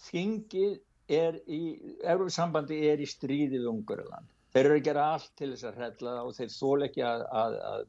[0.08, 0.80] þingið
[1.16, 1.62] er í,
[2.02, 4.32] Evropu sambandi er í stríðið Ungverjaland.
[4.56, 7.58] Þeir eru að gera allt til þess að hrella og þeir þól ekki að, að,
[7.70, 7.82] að,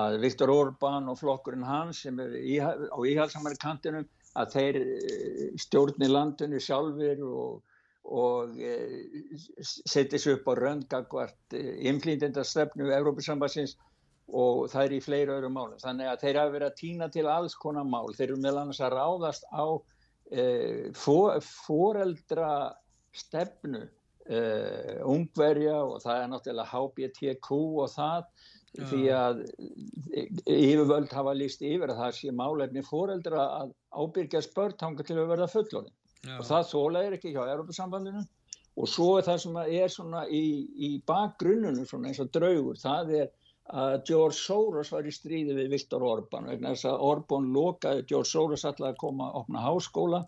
[0.00, 4.06] að Viktor Orbán og flokkurinn hans sem er í, á íhalsamari kantinum
[4.38, 7.69] að þeir eh, stjórni landinu sjálfur og
[8.04, 8.74] og e,
[9.60, 13.76] setja sér upp á röndgagvart e, inflýndendastefnu Evrópusambassins
[14.30, 15.78] og það er í fleiri öðrum málum.
[15.82, 18.12] Þannig að þeir hafa verið að týna til alls konar mál.
[18.14, 19.66] Þeir eru meðal annars að ráðast á
[20.30, 20.44] e,
[20.94, 22.52] foreldra
[23.16, 23.88] stefnu
[24.30, 28.26] uh, ungverja og það er náttúrulega HBTQ og það
[28.70, 28.84] Já.
[28.86, 29.40] því að
[30.46, 35.32] yfirvöld hafa líst yfir að það sé málefni fóreldra að ábyrgja spörn tanga til að
[35.32, 36.36] verða fullorinn Já.
[36.36, 38.24] og það þólaðir ekki hjá Europasambandinu
[38.80, 40.44] og svo er það sem er svona í,
[40.76, 43.30] í bakgrunnunu svona eins og draugur, það er
[43.70, 48.30] að George Soros var í stríði við Viktor Orbán vegna þess að Orbán lokaði George
[48.30, 50.20] Soros alltaf að koma að opna háskóla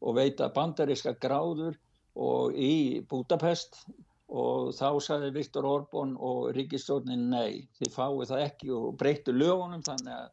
[0.00, 1.78] og veita bandaríska gráður
[2.18, 3.84] og í Budapest.
[4.28, 8.72] Og þá sagði Viktor Orbán og ríkistjórnin nei, þið fáið það ekki.
[8.76, 10.26] Og breyttu lögunum þannig að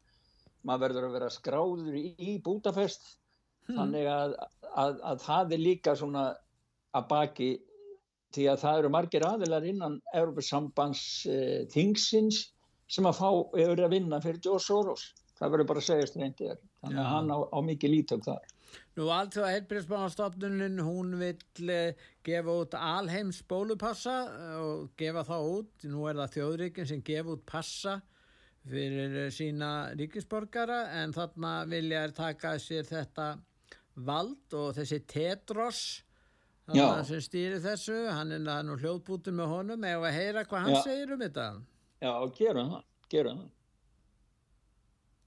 [0.68, 2.34] maður verður að vera skráður í, í
[3.66, 4.34] Budapest þannig að,
[4.84, 6.26] að, að það er líka svona
[6.96, 7.50] að baki
[8.36, 12.42] því að það eru margir aðilar innan Európa-sambands uh, þingsins
[12.92, 15.08] sem að fá yfir að vinna fyrir George Soros.
[15.36, 16.60] Það verður bara að segja streyndið.
[16.84, 18.44] Þannig að hann á, á mikið lítök þar.
[18.96, 25.86] Nú alltaf heilbríðsmannastofnunin hún vill eh, gefa út alheims bólupassa eh, og gefa það út,
[25.92, 27.98] nú er það þjóðríkin sem gefa út passa
[28.66, 33.28] fyrir eh, sína ríkisborgara en þarna vilja er taka sér þetta
[33.96, 36.02] vald og þessi Tedros
[37.06, 40.82] sem stýri þessu, hann er nú hljóðbútur með honum eða að heyra hvað hann Já.
[40.82, 41.44] segir um þetta
[42.02, 43.52] Já, gerum það, gerum það.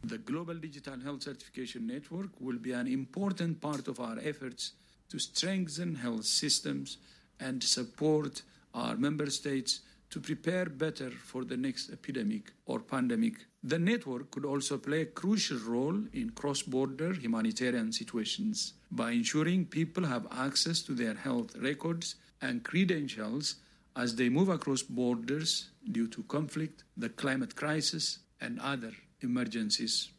[0.01, 4.73] The Global Digital Health Certification Network will be an important part of our efforts
[5.09, 6.97] to strengthen health systems
[7.39, 13.45] and support our member states to prepare better for the next epidemic or pandemic.
[13.63, 19.65] The network could also play a crucial role in cross border humanitarian situations by ensuring
[19.65, 23.55] people have access to their health records and credentials
[23.97, 30.09] as they move across borders due to conflict, the climate crisis, and other emergencies.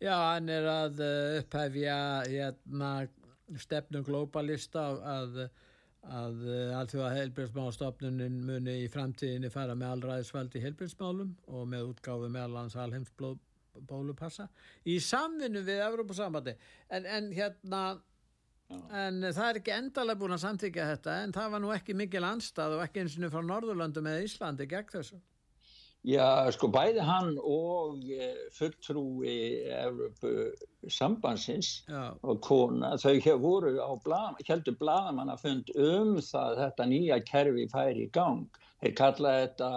[0.00, 1.98] Já, hann er að eh, upphefja
[2.28, 2.90] hérna,
[3.56, 5.46] stefnu globalista að,
[6.12, 6.42] að
[6.78, 14.48] allþjóða heilbjörnsmálstofnunin muni í framtíðinni fara með allræðisvaldi heilbjörnsmálum og með útgáfu meðal hans alheimsbólupassa
[14.86, 16.54] í samvinnu við Evrópusambandi.
[16.88, 17.82] En, en hérna,
[18.70, 22.26] en það er ekki endalega búin að samþykja þetta en það var nú ekki mikil
[22.28, 25.22] anstað og ekki eins og frá Norðurlöndum eða Íslandi gegn þessu.
[26.06, 29.36] Já, sko bæði hann og eh, fulltrúi
[29.74, 30.34] Evrópu
[30.92, 37.18] sambandsins Já, og kona, þau hef voru á blað, heldur blaðamannafund um það þetta nýja
[37.26, 38.60] kerfi færi í gang.
[38.84, 39.70] Þeir kalla þetta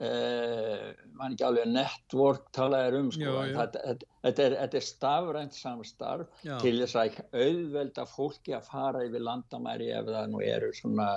[0.00, 3.28] uh, mann ekki alveg network talaðir um sko.
[3.28, 3.54] Jú.
[3.58, 6.56] Þetta, þetta, þetta, er, þetta er stafrænt samstarf Já.
[6.62, 11.10] til þess að auðvelda fólki að fara yfir landamæri ef það nú eru svona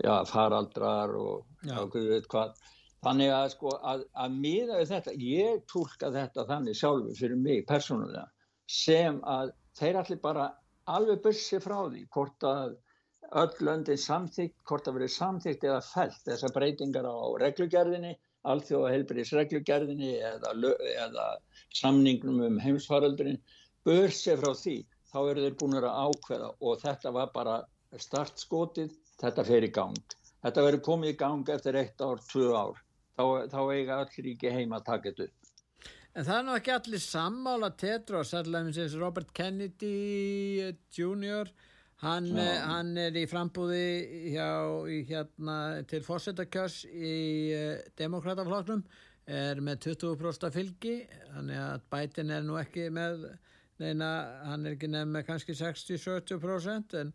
[0.00, 1.74] já, faraldrar og Já.
[1.76, 2.56] já, guð veit hvað.
[3.04, 7.66] Þannig að sko að, að miða við þetta, ég tólka þetta þannig sjálfur fyrir mig
[7.68, 8.28] persónulega
[8.70, 10.46] sem að þeir allir bara
[10.88, 12.76] alveg bussi frá því hvort að
[13.40, 18.14] öll löndin samþygt, hvort að verið samþygt eða felt þessar breytingar á reglugerðinni,
[18.44, 20.52] alþjóða heilbriðis reglugerðinni eða,
[20.94, 21.28] eða
[21.80, 23.40] samningnum um heimsfaraldurinn,
[23.84, 24.76] bussi frá því,
[25.10, 27.56] þá eru þeir búin að ákveða og þetta var bara
[28.06, 30.16] startskotið, þetta fer í gang.
[30.44, 32.83] Þetta verður komið í gang eftir eitt ár, tvö ár.
[33.14, 35.44] Þá, þá eiga öll ríki heima að taka þetta upp.
[36.14, 39.94] En það er nú ekki allir sammála Tedros, allaveg eins og Robert Kennedy
[40.62, 41.50] eh, Jr.
[42.04, 44.46] Hann, eh, hann er í frambúði hjá,
[44.90, 45.56] í, hérna,
[45.90, 47.16] til fórsetakjörs í
[47.54, 48.82] uh, demokratafloknum,
[49.24, 50.96] er með 20% fylgi,
[51.32, 53.24] þannig að bætin er nú ekki með,
[53.80, 54.10] neina,
[54.50, 57.14] hann er ekki nefn með kannski 60-70% en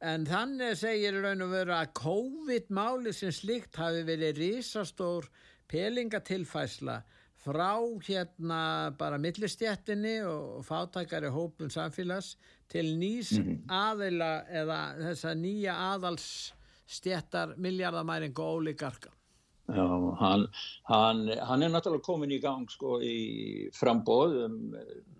[0.00, 5.26] En þannig segir raun og veru að COVID-máli sem slikt hafi verið risastór
[5.68, 7.02] pelingatilfæsla
[7.40, 8.62] frá hérna
[8.96, 12.34] bara millistjættinni og fátækari hópum samfélags
[12.72, 13.34] til nýs
[13.68, 19.12] aðila eða þessa nýja aðalsstjættar miljardamæring og ólíkarka.
[19.70, 19.86] Já,
[20.20, 20.46] hann,
[20.90, 24.56] hann, hann er náttúrulega komin í gang sko í frambóð um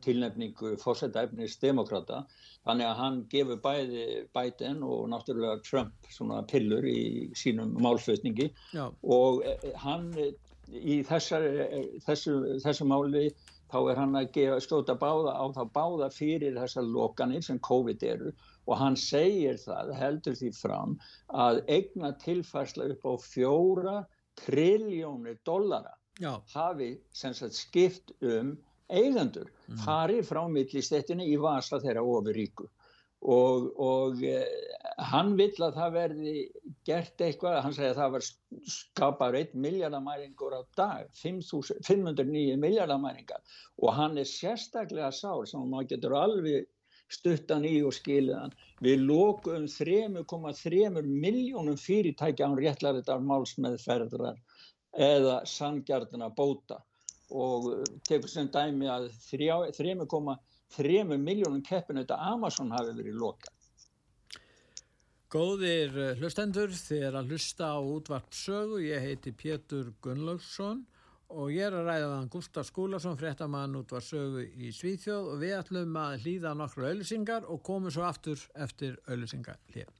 [0.04, 2.24] tilnefningu fórsetæfnis demokrata
[2.66, 8.50] þannig að hann gefur bæði Biden og náttúrulega Trump svona pillur í sínum málflutningi.
[8.74, 10.34] Já, og eh, hann eh,
[10.70, 11.46] í þessar,
[12.06, 13.30] þessu, þessu máli
[13.70, 18.06] þá er hann að gefa, skjóta báða á það báða fyrir þessar lokanir sem COVID
[18.06, 18.32] eru.
[18.66, 20.96] Og hann segir það, heldur því fram
[21.46, 23.98] að eigna tilfærsla upp á fjóra
[24.44, 28.57] triljónir dollara já, hafi sem sagt skipt um
[28.90, 29.50] eigendur,
[29.85, 32.66] farið frá millistettinni í vasa þeirra ofuríku
[33.20, 34.49] og, og eh,
[35.11, 36.34] hann vill að það verði
[36.88, 38.26] gert eitthvað, hann segi að það var
[38.74, 43.45] skapar 1 miljardamæringur á dag 5.000 509 miljardamæringar
[43.84, 46.68] og hann er sérstaklega sár sem maður getur alveg
[47.11, 48.54] stuttan í og skilaðan.
[48.80, 54.38] Við lókum 3,3 miljónum fyrirtækja án réttlæriðar málsmeðferðrar
[54.96, 56.80] eða sangjarnina bóta
[57.30, 57.70] og
[58.08, 63.56] tekur sem dæmi að 3,3 miljónum keppinu þetta Amazon hafi verið lokað.
[65.30, 70.80] Góðir hlustendur, þið er að hlusta á útvart sögu, ég heiti Pétur Gunnlaugsson
[71.31, 75.57] og ég er að ræða þann Gustaf Skúlason, fréttamann útvart sögu í Svíþjóð og við
[75.61, 79.91] ætlum að hlýða nokkru auðlisingar og komum svo aftur eftir auðlisingar hér.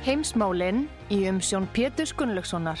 [0.00, 2.80] Heimsmálinn í umsjón Pétur Gunnlaugssonar.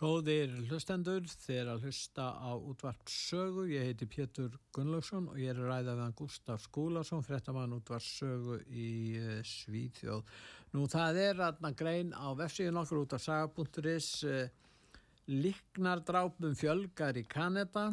[0.00, 3.66] Góðir hlustendur, er að hlusta á útvart sögu.
[3.68, 8.06] Ég heiti Pétur Gunnlaugsson og ég er að ræða við hann Gustaf Skúlason, frettamann útvart
[8.06, 8.86] sögu í
[9.20, 10.22] uh, Svíþjóð.
[10.72, 14.40] Nú það er aðna grein á vefsíðun okkur út af saga.is uh,
[15.28, 17.90] Liknardrápum fjölgar í Kanada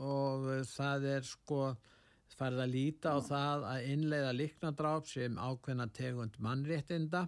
[0.00, 1.74] og uh, það er sko
[2.38, 7.26] farið að líta á það að innleiða liknardráp sem ákveðna tegund mannréttinda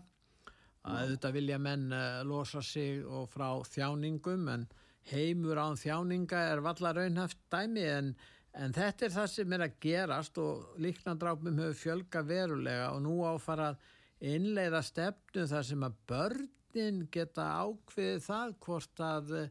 [0.82, 4.68] auðvitað vilja menn uh, losa sig og frá þjáningum en
[5.12, 8.12] heimur án þjáninga er valla raunhaft dæmi en,
[8.58, 13.16] en þetta er það sem er að gerast og líknandrápum hefur fjölga verulega og nú
[13.26, 19.50] áfara að innleiða stefnu þar sem að börnin geta ákveðið það hvort að uh,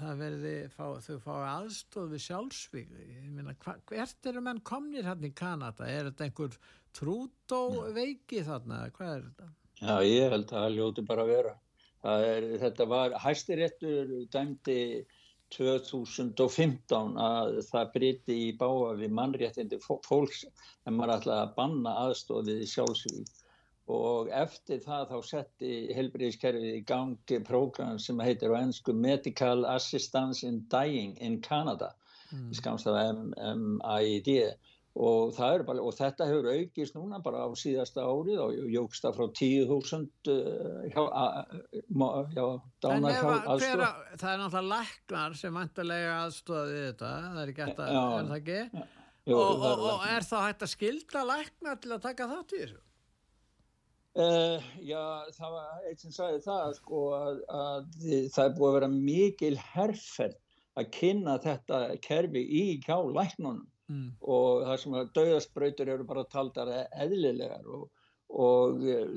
[0.00, 2.92] það verði, fá, þau fái aðstóð við sjálfsvík
[3.88, 5.88] hvert eru menn komnir hérna í Kanada?
[5.88, 6.60] Er þetta einhver
[6.96, 7.62] trútó
[7.96, 9.48] veiki þarna, hvað er þetta?
[9.78, 11.54] Já, ég held að það ljóti bara að vera.
[12.08, 14.78] Er, þetta var, hæstiréttur dæmdi
[15.54, 20.44] 2015 að það briti í báa við mannréttindi fólks
[20.84, 23.36] en maður ætlaði að banna aðstofið í sjálfsvík
[23.88, 30.44] og eftir það þá setti helbriðiskerfið í gangi prógram sem heitir á ennsku Medical Assistance
[30.44, 31.94] in Dying in Canada,
[32.28, 32.50] mm.
[32.60, 33.16] skamst af
[33.56, 34.28] MID
[34.98, 35.36] og,
[35.66, 40.32] bara, og þetta hefur aukist núna bara á síðasta árið og jógst það frá 10.000
[40.32, 41.02] uh, hjá,
[42.34, 42.46] hjá
[42.82, 43.90] dánar hjá aðstofa.
[44.16, 48.88] Það er náttúrulega læknar sem vantarlega aðstofaði þetta, það er ekki að, er það ekki?
[49.28, 52.60] Jú, og, og, og er þá hægt að skilda læknar til að taka þátt í
[52.64, 52.84] þessu?
[54.18, 55.02] Uh, já,
[55.36, 57.90] það var eitt sem sagði það sko að, að
[58.34, 60.38] það er búið að vera mikil herrferð
[60.78, 64.08] að kynna þetta kerfi í hjá læknunum mm.
[64.20, 67.88] og það sem að dauðaspröytur eru bara taldar eðlilegar og,
[68.46, 69.12] og eh,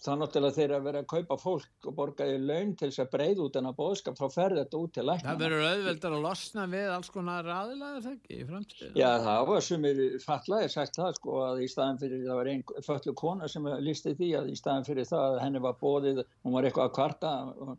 [0.00, 3.10] það náttúrulega þeir að vera að kaupa fólk og borga í laun til þess að
[3.12, 5.28] breyð út en að bóðskap þá fer þetta út til lækna.
[5.28, 8.94] Það verður auðveldar að losna við alls konar aðlæðar þegar ekki í framtíðinu?
[9.02, 12.52] Já það var sem er fallaðir sagt það sko að í staðan fyrir það var
[12.54, 16.22] einn föllu kona sem lísti því að í staðan fyrir það að henni var bóðið,
[16.46, 17.76] hún var eitthvað að kvarta og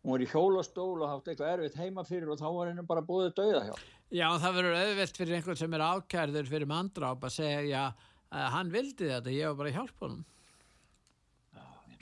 [0.00, 3.04] hún var í hjólastól og hátt eitthvað erfitt heima fyrir og þá var henni bara
[3.04, 3.74] bóðið dauða hjá.
[4.10, 7.82] Já, það verður auðvilt fyrir einhvern sem er ákærður fyrir mandráp að segja, já,
[8.32, 10.26] uh, hann vildi þetta, ég var bara að hjálpa honum.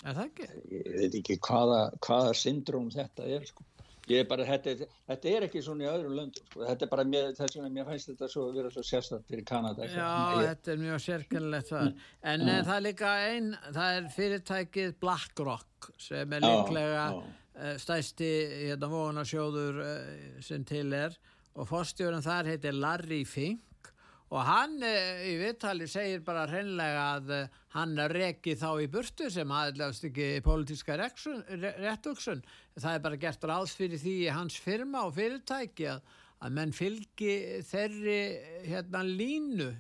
[0.06, 0.46] Er það ekki?
[0.70, 3.64] Ég veit ekki hvaða, hvaða syndróm þetta er, sko.
[4.08, 6.62] Ég er bara, þetta, þetta er ekki svona í öðrum löndum, sko.
[6.64, 9.46] Þetta er bara, mér, þess vegna mér fæst þetta svo að vera svo sérstaklega fyrir
[9.50, 9.88] Kanada.
[9.90, 10.46] Já, ég...
[10.46, 11.90] þetta er mjög sérkennilegt það.
[12.32, 12.54] En ja.
[12.70, 17.36] það er líka einn, það er fyrirtækið BlackRock sem er líklega já, já.
[17.58, 18.26] Eh, stæsti
[18.68, 21.16] hérna vonarsjóður eh, sem til er
[21.58, 23.90] og fórstjórun þar heitir Larry Fink
[24.30, 29.26] og hann eh, í viðtali segir bara hreinlega að eh, hann reki þá í burtu
[29.34, 32.44] sem aðlægast ekki pólitíska réttuksun.
[32.78, 37.36] Það er bara gert ráð fyrir því hans firma og fyrirtæki að, að menn fylgi
[37.66, 38.20] þeirri
[38.68, 39.72] hérna línu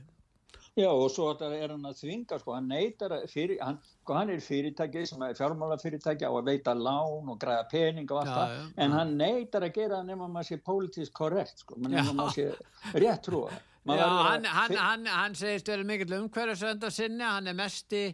[0.78, 4.42] Já og svo er hann að þvinga sko, hann neytar fyrir, hann, sko, hann er
[4.44, 8.52] fyrirtæki sem er fjármálafyrirtæki á að veita lán og græða pening og allt það,
[8.84, 12.46] en hann neytar að gera nema maður sé pólitísk korrekt sko, nema maður sé
[12.94, 13.50] rétt trúa.
[13.88, 18.04] Já, hann, hann, hann, hann segist verið mikill umhverjusönda sinni, hann er mest í,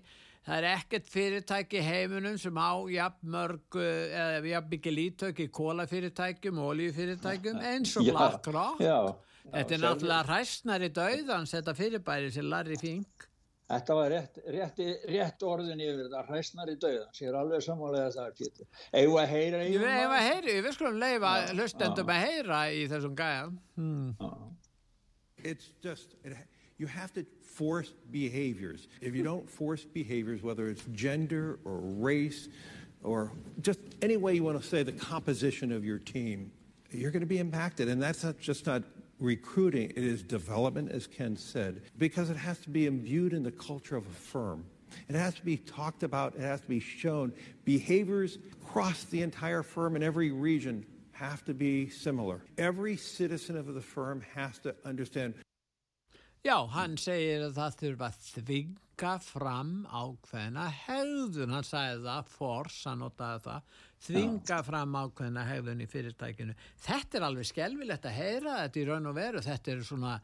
[0.47, 6.65] það er ekkert fyrirtæki heiminum sem á jafn mörg, eða jafn mikið lítök í kólafyrirtækjum,
[6.71, 8.81] oljufyrirtækjum, eins og BlackRock.
[8.81, 9.34] Já, já.
[9.53, 13.28] Þetta er náttúrulega hræstnari döðans þetta fyrirbæri sem Larry Fink.
[13.64, 18.26] Þetta var rétt, rétt, rétt orðin yfir þetta, hræstnar í dauðan, sér alveg sammálega það
[18.26, 18.66] er Pétur.
[19.01, 22.59] Eða að heyra í Ég við hefum að heyra, við skulum leifa hlustendum að heyra
[22.68, 23.47] í þessum gæja.
[23.78, 24.34] Hmm.
[25.38, 26.36] It's just, it,
[26.76, 28.88] you have to force behaviors.
[29.01, 32.49] If you don't force behaviors, whether it's gender or race
[33.03, 33.32] or
[33.62, 36.53] just any way you want to say the composition of your team,
[36.90, 37.88] you're going to be impacted.
[37.88, 38.82] And that's not just not
[39.21, 43.53] recruiting, it is development, as Ken said, because it has to be imbued in the
[43.53, 44.65] culture of a firm.
[45.09, 47.33] It has to be talked about, it has to be shown.
[47.65, 52.43] Behaviors across the entire firm in every region have to be similar.
[52.59, 55.35] Every citizen of the firm has to understand
[56.45, 58.17] Já, hann segir að það þurfa að
[58.95, 65.82] þvinga fram ákveðina hegðun, hann sagði það, force, hann notaði það, þvinga fram ákveðina hegðun
[65.82, 66.55] í fyrirtækinu.
[66.84, 70.20] Þetta er alveg skelvilegt að heyra þetta í raun og veru, þetta er svona,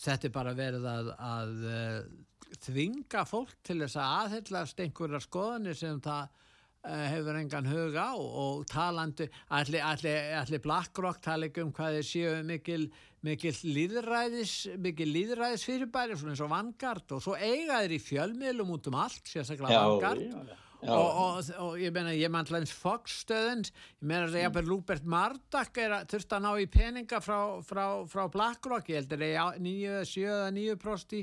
[0.00, 5.76] þetta er bara verið að, að uh, þvinga fólk til þess að aðhyllast einhverja skoðanir
[5.76, 8.12] sem það uh, hefur engan hug á.
[8.16, 12.86] Og talandi, allir, allir, allir BlackRock tala ekki um hvað þeir séu mikil
[13.24, 18.90] mikil líðræðis líðræðis fyrirbæri svona eins og Vanguard og svo eiga þeir í fjölmiðlum út
[18.90, 20.60] um allt, sérstaklega já.
[20.84, 24.36] Og, og, og ég meina, ég mann allins Fox stöðun, ég meina að mm.
[24.44, 30.02] Er að þurft að ná í peninga frá, frá, frá BlackRock, ég heldur að 9,
[30.10, 31.22] 7, 9 prost í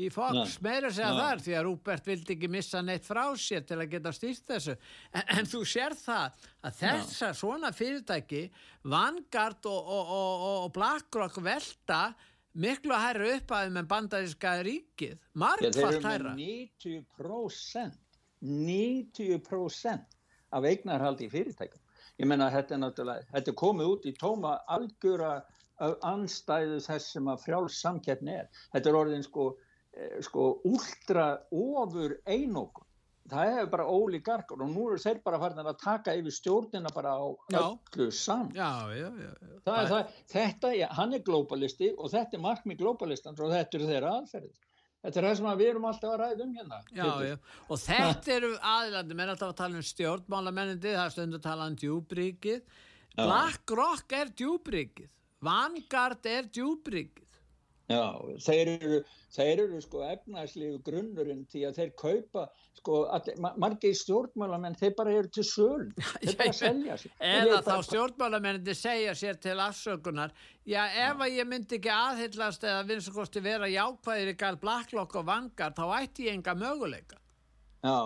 [0.00, 3.78] í Fox, meira segja þar því að Rúbert vildi ekki missa neitt frá sér til
[3.78, 4.76] að geta stýrt þessu.
[5.12, 7.38] En, en þú sér það að þessa Nei.
[7.42, 8.42] svona fyrirtæki
[8.92, 12.02] Vanguard og, og, og, og BlackRock velta
[12.52, 18.00] miklu að hæra upp að með bandaríska ríkið margfald hæra 90%
[18.42, 20.18] 90%
[20.52, 21.80] af eignarhaldi í fyrirtækum
[22.20, 25.32] ég menna þetta er náttúrulega þetta er komið út í tóma algjöra
[25.80, 28.48] anstæðu þess sem að frjáls samkeppni er.
[28.74, 29.52] Þetta er orðin sko
[30.24, 32.88] sko úldra ofur einókun
[33.32, 37.14] það hefur bara ólíkarkar og nú eru þeir bara farin að taka yfir stjórnina bara
[37.16, 37.60] á já.
[37.60, 38.52] öllu saman.
[38.56, 39.08] Já, já,
[39.64, 43.90] það er það, þetta, hann er globalisti og þetta er markmið globalistans og þetta eru
[43.92, 44.60] þeirra aðferðið
[45.02, 46.80] þetta er það sem við erum alltaf að ræða um hérna
[47.68, 51.68] og þetta eru aðlandi menn alltaf að tala um stjórnmálamennindi það er stundu að tala
[51.70, 52.78] um djúbríkið
[53.18, 55.10] BlackRock er djúbríkið
[55.42, 57.26] Vanguard er djúbríkið
[57.92, 58.04] Já,
[58.46, 58.98] þeir eru,
[59.34, 62.44] þeir eru sko efnæslegu grunnurinn til að þeir kaupa
[62.78, 62.98] sko,
[63.60, 65.86] margir stjórnmálamenn þeir bara eru til söl
[66.24, 67.86] þeir bara selja sér eða þá bara...
[67.90, 70.34] stjórnmálamenn þeir segja sér til afsökunar
[70.68, 74.54] já ef að ég myndi ekki aðhyllast eða vinst að kosti vera jákvæðir í gæl
[74.62, 77.21] blacklock og vangar þá ætti ég enga möguleika
[77.82, 77.96] Já.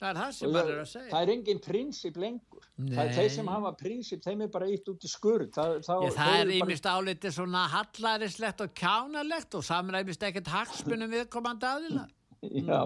[0.00, 1.10] Það er það sem maður er að segja.
[1.12, 2.64] Það er engin prinsip lengur.
[2.74, 2.88] Nei.
[2.96, 5.46] Það er þeir sem hafa prinsip, þeim er bara ítt út í skurð.
[5.54, 6.98] Það, það, Ég, það er ímist bara...
[6.98, 12.04] álitið svona hallaríslegt og kjánalegt og samræmist ekkert hagsmunum viðkomandi aðila.
[12.68, 12.82] Já,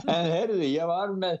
[0.00, 1.38] en herði, ég var með,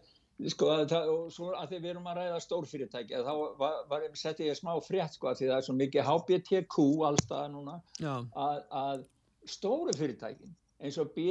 [0.52, 4.46] sko, það, og svo að því við erum að ræða stórfyrirtæki, þá var, var, setti
[4.46, 9.02] ég smá frétt, sko, að því það er svo mikið HBTQ allstað núna, að, að
[9.48, 11.26] stóru fyrirtækin eins og B,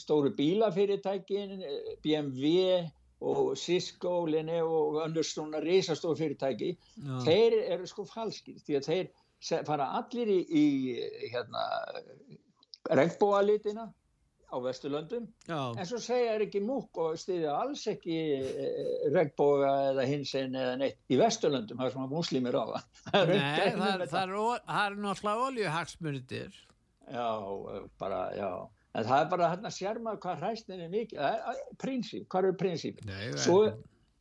[0.00, 1.60] stóru bílafyrirtækin,
[2.04, 2.86] BMW
[3.20, 7.16] og Cisco, Linne og önnur svona reysastóru fyrirtæki, Já.
[7.26, 10.64] þeir eru sko falskir því að þeir fara allir í, í
[11.32, 11.64] hérna,
[12.88, 13.90] regnbóalitina
[14.50, 15.78] á Vesturlöndum Já.
[15.78, 20.78] en svo segja er ekki múk og stiðja alls ekki eh, regnbóga eða hinsinn eða
[20.80, 25.46] neitt í Vesturlöndum, það er svona muslimir á það Nei, það er, það er náttúrulega
[25.50, 26.58] oljuhagsmurðir
[27.10, 27.30] Já,
[27.98, 28.50] bara, já.
[28.94, 31.22] En það er bara hérna að sérma hvað hræstin er mikið.
[31.78, 33.00] Prinsip, hvað eru prinsip?
[33.38, 33.60] Svo,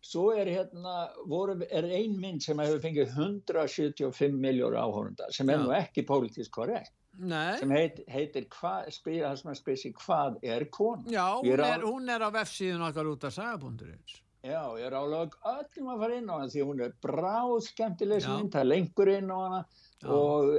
[0.06, 0.96] svo er hérna,
[1.30, 5.66] voru, er ein mynd sem hefur fengið 175 miljóru áhórundar sem er já.
[5.66, 6.94] nú ekki pólitísk korrekt.
[7.20, 7.58] Nei.
[7.60, 8.46] sem heit, heitir
[8.94, 12.86] spyrir það sem að spyrir hvað er kona Já, hún er, hún er á vefsíðun
[12.86, 16.62] okkar út af sagabúndurins Já, ég er álag öllum að fara inn á hana því
[16.70, 20.14] hún er bráð skemmtileg sem það er lengur inn á hana Já.
[20.16, 20.54] og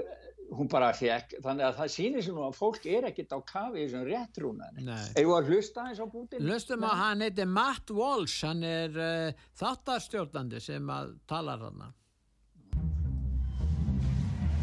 [0.51, 3.79] hún bara fekk, þannig að það sýnir sem nú að fólk er ekkit á kafi
[3.79, 4.91] í þessum réttrúnaðin.
[5.19, 6.43] Eða að hlusta eins á bútin?
[6.47, 11.93] Hlustum að hann heiti Matt Walsh, hann er uh, þáttarstjórnandi sem að tala hana.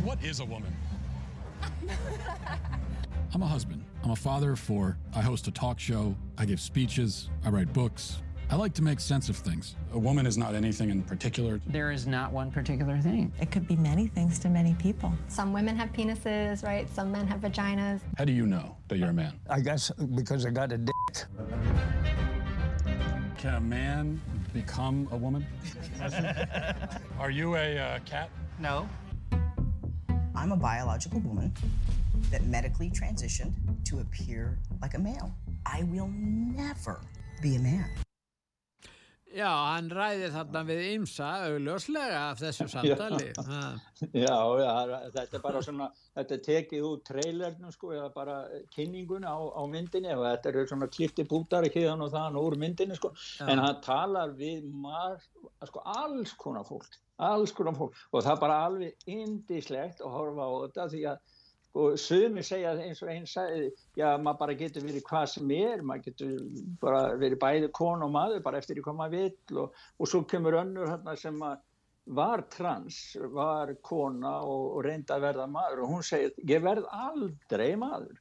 [0.04, 0.76] What is a woman?
[3.34, 3.84] I'm a husband.
[4.04, 4.98] I'm a father of four.
[5.14, 6.16] I host a talk show.
[6.38, 7.30] I give speeches.
[7.44, 8.22] I write books.
[8.50, 9.76] I like to make sense of things.
[9.92, 11.60] A woman is not anything in particular.
[11.68, 13.34] There is not one particular thing.
[13.42, 15.12] It could be many things to many people.
[15.28, 16.88] Some women have penises, right?
[16.96, 18.00] Some men have vaginas.
[18.18, 19.34] How do you know that you're a man?
[19.50, 20.94] I guess because I got a dick.
[23.38, 24.22] Can a man
[24.54, 25.46] become a woman?
[27.20, 28.30] Are you a uh, cat?
[28.60, 28.88] No.
[30.36, 31.54] I'm a biological woman
[32.32, 33.54] that medically transitioned
[33.90, 35.36] to appear like a male.
[35.66, 37.02] I will never
[37.42, 37.90] be a man.
[39.36, 43.28] Já, hann ræði þarna við ymsa augljóslega af þessu samtali.
[44.16, 44.72] Já, já,
[45.14, 48.38] þetta er bara svona, þetta er tekið úr trailernum sko, eða bara
[48.74, 52.56] kynningun á, á myndinni og þetta eru svona klifti bútar ekki þann og þann úr
[52.62, 53.50] myndinni sko, já.
[53.52, 55.26] en hann talar við marg,
[55.68, 60.48] sko, alls konar fólk, alls konar fólk og það er bara alveg indislegt að horfa
[60.48, 61.36] á þetta því að
[61.78, 66.06] og sumi segja eins og sagði já maður bara getur verið hvað sem er maður
[66.10, 66.36] getur
[66.82, 70.24] bara verið bæði kon og maður bara eftir því hvað maður vill og, og svo
[70.30, 71.42] kemur önnur hérna sem
[72.08, 76.88] var trans, var kona og, og reynda að verða maður og hún segir ég verð
[76.94, 78.16] aldrei maður.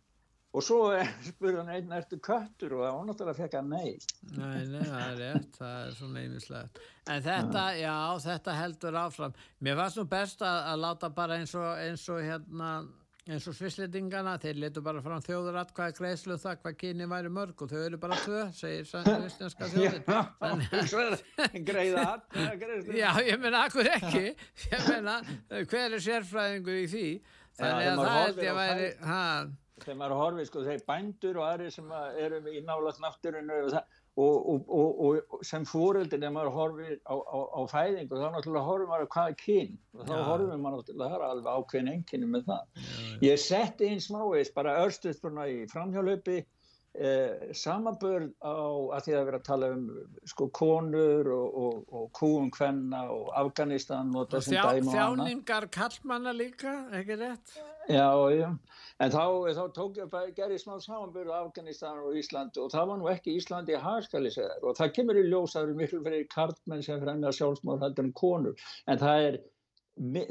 [0.57, 0.80] Og svo
[1.28, 2.78] spurði hann einn eftir köttur?
[2.78, 3.90] Og það náttúrulega fekk að nei.
[4.32, 9.34] Nei, nei, það er rétt, það er svo neymislegt en þetta, já, þetta heldur áfram.
[9.62, 12.70] Mér fannst nú best að, að láta bara eins og, eins og hérna
[13.27, 17.33] eins og svisleitingana, þeir letu bara fram þjóður að hvað greiðslu það, hvað kyni væri
[17.35, 20.05] mörg og þau eru bara tvö, segir svislenska þjóðin.
[21.66, 22.20] Greiða að
[23.01, 24.24] já, ég menna, akkur ekki?
[24.70, 25.18] Ég menna,
[25.51, 27.07] hver er sérfræðingu í því?
[27.57, 28.91] Þannig að það held ég væri
[29.83, 31.91] þegar maður horfið, sko, þeir bændur og aðri sem
[32.22, 36.95] eru í nálat náttúrinu og það Og, og, og, og sem fóröldin ef maður horfir
[37.05, 40.21] á, á, á fæðingu þá náttúrulega horfum maður hvað er kyn og þá ja.
[40.31, 42.62] horfum maður náttúrulega, það er alveg ákveðin enginni með það.
[42.79, 43.19] Ja, ja.
[43.27, 46.39] Ég setti einn smávegis bara örstuðt í framhjálöpi
[46.97, 48.57] eh, samanbörð á
[48.97, 49.85] að því að vera að tala um
[50.33, 54.95] sko konur og kúum hvenna og Afganistan og þessum dæma og annað.
[54.97, 57.59] Þjáningar kallmanna líka, ekki rétt?
[57.87, 58.49] Já, já,
[59.05, 59.24] en þá,
[59.57, 63.82] þá tók í smá samanbyrðu Afganistan og Ísland og það var nú ekki Íslandi í
[63.82, 67.84] hagskalisegar og það kemur í ljós að það eru miklu fyrir kartmenn sem fremja sjálfsmór
[67.84, 69.38] heldur en konur en það er,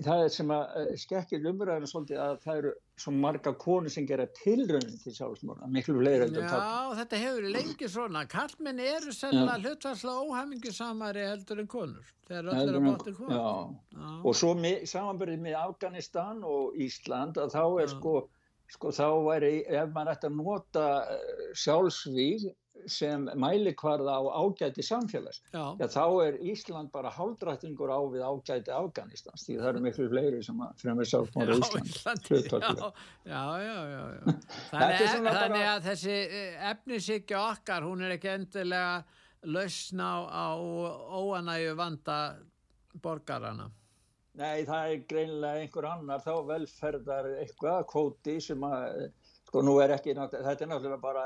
[0.07, 2.73] það er sem að eh, skekkir umræðinu svolítið að það eru
[3.05, 6.73] svo marga konur sem gera tilröndin til sjálfsmór miklu fleiri heldur en kartmenn.
[6.73, 12.63] Já, þetta hefur lengi svona, kartmenn eru selga hlutvarslega óhamingisamari heldur en konur þegar öll
[12.63, 13.35] eru að báta konur.
[13.37, 14.13] Já, Já.
[14.25, 14.55] og svo
[14.89, 17.93] samanbyrðið með Afganistan og Ísland að þá er Já.
[17.93, 18.15] sko
[18.73, 22.47] sko þá væri, ef maður ætti að nota eh, sjálfsvíð
[22.91, 25.63] sem mælikvarða á ágæti samfélags, já.
[25.79, 30.41] Já, þá er Ísland bara hálfdrættingur á við ágæti Afganistans, því það eru miklu fleiri
[30.45, 32.19] sem fremur sjálfsmára Ísland
[33.25, 34.23] já, já, já, já
[34.73, 35.71] þannig, er, þannig bara...
[35.71, 38.91] að þessi eh, efnisíkja okkar, hún er ekki endilega
[39.45, 40.47] lausna á, á
[41.21, 42.19] óanægu vanda
[43.01, 43.69] borgarana
[44.35, 49.05] Nei, það er greinilega einhver annar þá velferðar eitthvað kvóti sem að,
[49.47, 51.23] sko nú er ekki þetta er náttúrulega bara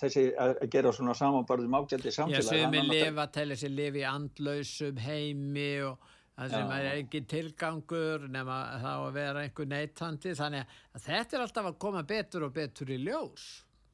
[0.00, 2.42] þessi að gera svona samanbarðum ágætti samfélag.
[2.42, 6.76] Já, sem er lifa til þessi lifi andlausum heimi og það sem Já.
[6.80, 11.80] er ekki tilgangur nema þá að vera einhver neittandi þannig að þetta er alltaf að
[11.86, 13.48] koma betur og betur í ljós.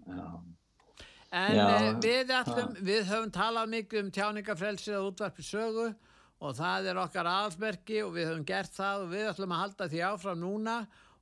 [0.06, 0.28] Já.
[1.36, 1.64] En Já.
[1.66, 5.88] Eh, við, allum, við höfum talað mikið um tjáningafrelsið og útvarpi sögu
[6.44, 9.90] og það er okkar aðalsmerki og við höfum gert það og við ætlum að halda
[9.92, 10.76] því áfram núna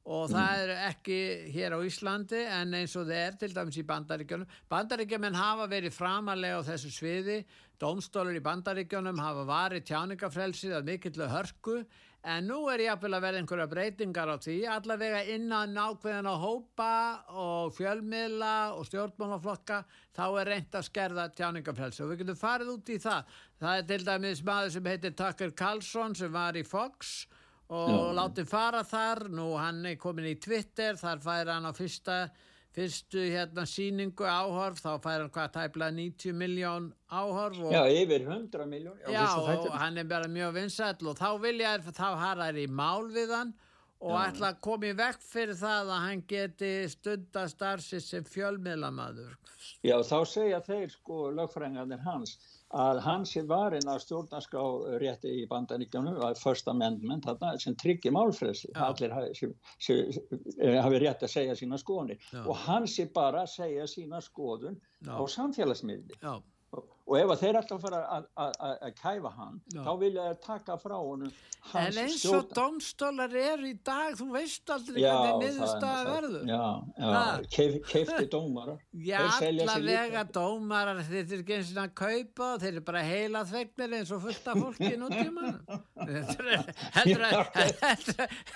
[0.05, 0.63] og það mm.
[0.63, 1.19] er ekki
[1.55, 4.57] hér á Íslandi en eins og það er til dæmis í bandaríkjunum.
[4.69, 7.39] Bandaríkjumenn hafa verið framalega á þessu sviði,
[7.81, 11.79] domstólur í bandaríkjunum hafa varið tjáningafrelsið að mikillu hörku
[12.25, 16.93] En nú er ég að verða einhverja breytingar á því, allavega innan nákvæðan á hópa
[17.37, 19.83] og fjölmiðla og stjórnmálaflokka,
[20.17, 23.37] þá er reynd að skerða tjáningafrelsi og við getum farið út í það.
[23.61, 27.13] Það er til dæmis maður sem heitir Tucker Carlson sem var í Fox
[27.69, 28.17] og Já.
[28.17, 32.19] látið fara þar, nú hann er komin í Twitter, þar fær hann á fyrsta
[32.75, 38.27] fyrstu hérna síningu áhorf þá fær hann hvað tæpla 90 miljón áhorf og, Já, yfir
[38.27, 42.09] 100 miljón Já, já og hann er bara mjög vinsætl og þá vilja er, þá
[42.25, 43.55] har það í mál við hann
[44.05, 44.25] og já.
[44.27, 49.39] ætla að koma í vekk fyrir það að hann geti stundastarfsins sem fjölmiðlamadur
[49.87, 52.35] Já, þá segja þeir sko lögfrængarnir hans
[52.75, 54.63] að hans er varin að stjórnarská
[55.03, 58.73] rétti í bandaríkjónu að first amendment þarna, sem tryggir málfrelsi.
[58.75, 59.51] Allir hafi,
[59.91, 64.81] eh, hafi rétt að segja sína skoðunni og hans er bara að segja sína skoðun
[65.05, 65.15] Já.
[65.15, 66.19] á samfélagsmiðli.
[66.75, 68.03] Og ef þeir að fara
[68.37, 69.83] að kæfa hann Já.
[69.85, 71.33] þá vilja þeir taka frá honum
[71.73, 76.43] en eins og domstólar er í dag þú veist aldrei hvernig niðurstaða verður.
[76.51, 76.65] Já,
[77.01, 78.83] já, keif, keifti dómarar.
[79.09, 83.97] Já, allavega dómarar þeir eru ekki eins og að kaupa þeir eru bara heila þvegnir
[83.99, 85.55] eins og fullt af fólki nútíma
[86.99, 87.39] heldur að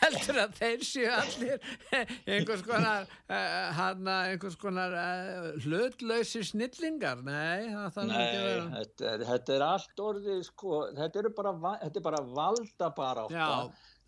[0.02, 1.72] heldur að þeir séu allir
[2.36, 3.82] einhvers konar uh,
[4.28, 7.24] einhvers konar uh, hlutlausi snillingar.
[7.24, 8.37] Nei, það þarf ekki
[8.74, 13.26] þetta er, þetta er allt orðið sko, þetta, er bara, þetta er bara valda bara
[13.28, 13.48] átta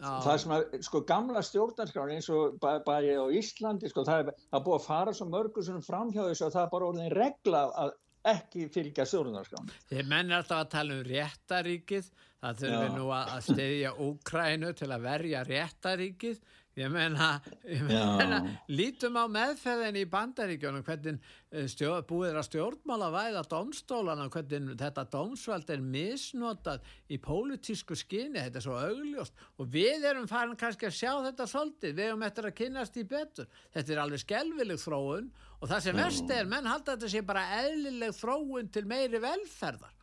[0.01, 4.39] það sem að, sko, gamla stjórnarskráin eins og bara, bara á Íslandi, sko, það er,
[4.49, 7.65] er búið að fara svo mörgur sem framhjáðu þess að það er bara orðin regla
[7.85, 7.93] að
[8.31, 9.71] ekki fylgja stjórnarskráin.
[9.91, 12.11] Þeir menn er alltaf að tala um réttaríkið,
[12.41, 16.43] það þurfum nú að steyðja Úkrænu til að verja réttaríkið
[16.79, 18.37] Ég meina, ég meina
[18.71, 21.17] lítum á meðferðin í bandaríkjónum hvernig
[21.51, 27.99] eh, stjórn, búið er að stjórnmála væða domstólana, hvernig þetta domsvald er misnotað í pólitísku
[27.99, 29.45] skinni, þetta er svo augljóst.
[29.59, 33.07] Og við erum farin kannski að sjá þetta svolítið, við erum eftir að kynast í
[33.17, 33.51] betur.
[33.75, 37.49] Þetta er alveg skelvileg þróun og það sem verst er, menn halda þetta sé bara
[37.65, 39.97] eðlileg þróun til meiri velferðar.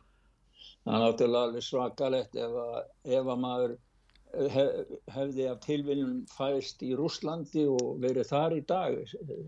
[0.84, 3.78] Það er náttúrulega alveg svakalegt ef að, ef að maður
[4.34, 8.98] hefði af tilviljum fæst í Rúslandi og verið þar í dag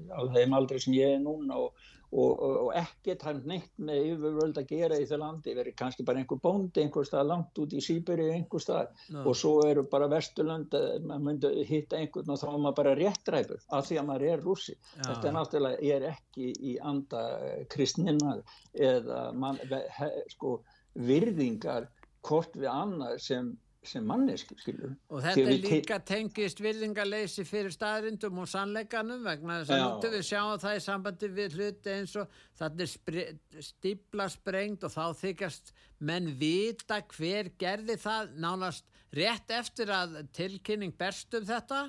[0.09, 1.76] á þeim aldrei sem ég er núna og,
[2.11, 6.22] og, og ekkert hann neitt með yfirvöld að gera í það landi verið kannski bara
[6.22, 9.26] einhver bóndi einhver stað langt út í Sýberi einhver stað no.
[9.28, 10.74] og svo eru bara Vesturland
[11.05, 14.45] maður myndi hitta einhvern og þá er maður bara réttræfur af því að maður er
[14.49, 15.07] rúsi ja.
[15.11, 17.24] þetta er náttúrulega, ég er ekki í anda
[17.70, 20.62] kristninnar eða man, he, sko,
[20.97, 21.91] virðingar
[22.24, 24.93] kort við annar sem sem manneski, skilur.
[25.09, 30.11] Og þetta er líka te tengist virðingarleysi fyrir staðrindum og sannleikanum vegna þess að núttu
[30.12, 32.37] við sjáum það í sambandi við hluti eins og
[32.68, 35.72] er stíbla sprengt og þá þykast
[36.11, 38.85] menn vita hver gerði það nánast
[39.16, 41.87] rétt eftir að tilkynning berstum þetta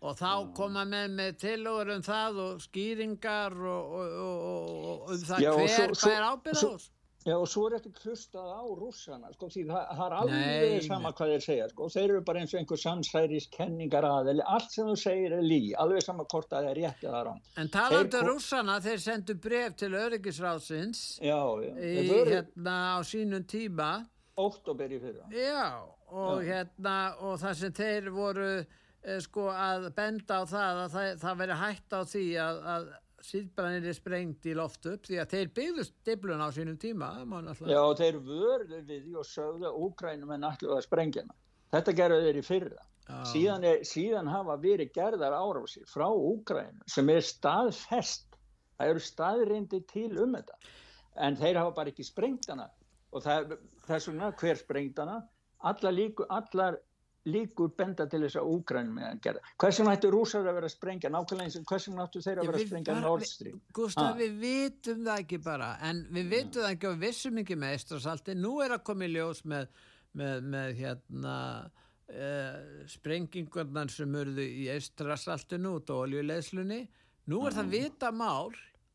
[0.00, 5.28] og þá koma menn með tilóður um það og skýringar og, og, og, og um
[5.28, 6.99] það Já, hver, svo, hvað er ábyrð á þessu?
[7.26, 11.10] Já og svo er þetta klustað á rússana sko því það, það er alveg sama
[11.12, 14.94] hvað þeir segja sko þeir eru bara eins og einhver samsæriskenningar að allt sem þú
[15.02, 17.42] segir er lí, alveg sama hvort að það er rétt eða rám.
[17.60, 23.90] En talandu rússana þeir sendu bref til öryggisráðsins já, já, í hérna á sínum tíma
[24.40, 25.36] Óttoberi fyrir það.
[25.36, 25.68] Já
[26.10, 26.48] og já.
[26.54, 31.40] hérna og það sem þeir voru eh, sko að benda á það að það, það
[31.44, 32.90] veri hægt á því að, að
[33.26, 37.10] síðbranir er sprengt í loft upp því að þeir byggðust diblun á sínum tíma
[37.68, 41.26] Já, þeir vörðu við og sögðu Úkrænum er náttúrulega að sprengja
[41.74, 42.86] þetta gerðu þeir í fyrra.
[43.26, 48.26] Síðan, er, síðan hafa verið gerðar árásir frá Úkrænum sem er staðfest.
[48.78, 50.56] Það eru staðrindi til um þetta.
[51.20, 52.68] En þeir hafa bara ekki sprengt hana.
[53.10, 53.56] Og það,
[53.88, 55.18] þess vegna hver sprengt hana?
[55.66, 56.78] Allar, líku, allar
[57.28, 59.42] líkur benda til þess að úgrænum með hann gerða.
[59.60, 62.60] Hversum ættu rúsar að vera að sprengja nákvæmlega eins og hversum ættu þeir að vera
[62.60, 63.58] að sprengja Nord Stream?
[63.76, 67.76] Gustaf, við vitum það ekki bara en við vitum það ekki og vissum ekki með
[67.76, 68.38] Eistrasalti.
[68.38, 69.68] Nú er að koma í ljós með,
[70.22, 72.56] með, með hérna uh,
[72.94, 76.82] sprengingarnar sem urðu í Eistrasaltinu út á oljulegslunni.
[77.30, 78.48] Nú er það vita mál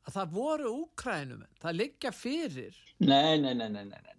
[0.06, 2.84] að það voru úgrænum það liggja fyrir.
[3.06, 4.15] Nei, nei, nei, nei, nei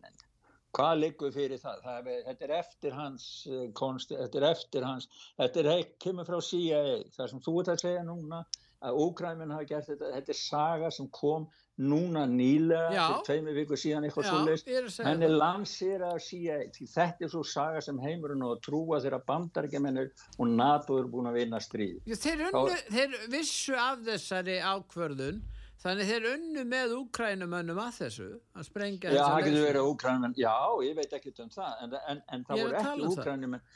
[0.76, 1.82] hvað liggur fyrir það?
[1.86, 5.10] það er, þetta er eftir hans eh, konst, þetta er eftir hans
[5.40, 6.84] þetta er ekki kemur frá CIA
[7.16, 8.44] það sem þú ert að segja núna
[8.86, 11.46] að Úkræmin hafa gert þetta, þetta er saga sem kom
[11.76, 17.26] núna nýlega fyrir tveimi viku síðan eitthvað svo leist henn er lanserað af CIA þetta
[17.26, 21.60] er svo saga sem heimurinn og trúa þeirra bandarækjumennir og NATO eru búin að vinna
[21.60, 21.98] stríð.
[22.06, 22.46] Þeir,
[22.92, 25.42] þeir vissu af þessari ákvörðun
[25.86, 28.28] Þannig þeir unnu með úkrænumönnum að þessu
[28.58, 32.22] að sprengja Já, það getur verið úkrænumenn, já, ég veit ekki um það, en, en,
[32.34, 33.66] en það voru ekki um úkrænumenn.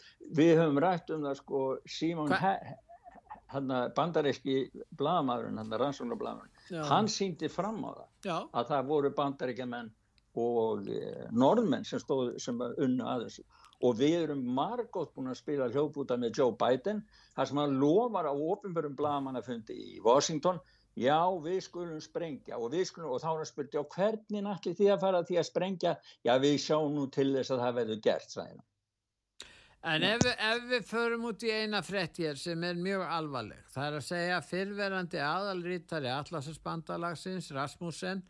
[0.41, 1.61] Við höfum rætt um það sko,
[1.99, 2.35] Símón
[3.97, 4.57] bandaríski
[4.99, 8.37] blagamæðurinn, hann rannsóknarblagamæðurinn, hann síndi fram á það já.
[8.59, 9.95] að það voru bandaríkjaman
[10.41, 11.01] og e,
[11.35, 13.47] norðmenn sem stóð sem unnu að þessu.
[13.87, 17.01] Og við erum margótt búin að spila hljópúta með Joe Biden,
[17.35, 20.61] þar sem hann lofar á ofinbörum blagamannafundi í Washington
[21.01, 24.91] já við skulum sprengja og, skulum, og þá er hann spurt já hvernig nætti því
[24.95, 25.95] að fara því að sprengja
[26.27, 28.67] já við sjáum nú til þess að það verður gert sæðina.
[29.81, 33.87] En ef, ef við förum út í eina frett hér sem er mjög alvarleg, það
[33.87, 38.21] er að segja fyrverandi aðalrítari Atlasarspandalagsins Rasmussen,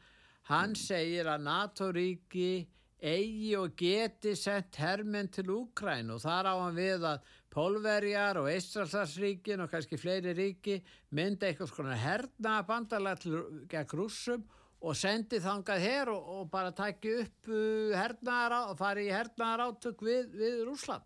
[0.46, 0.78] hann mm.
[0.78, 2.52] segir að NATO-ríki
[3.00, 8.46] eigi og geti sett hermen til Úkræn og þar á hann við að Pólverjar og
[8.52, 10.78] Eistralsarsríkin og kannski fleiri ríki
[11.16, 13.42] myndi eitthvað svona herna bandalega
[13.72, 14.44] gegn rússum
[14.80, 19.66] og sendi þangað hér og, og bara taki upp uh, hernaðar og fari í hernaðar
[19.68, 21.04] átök við, við Rúsland.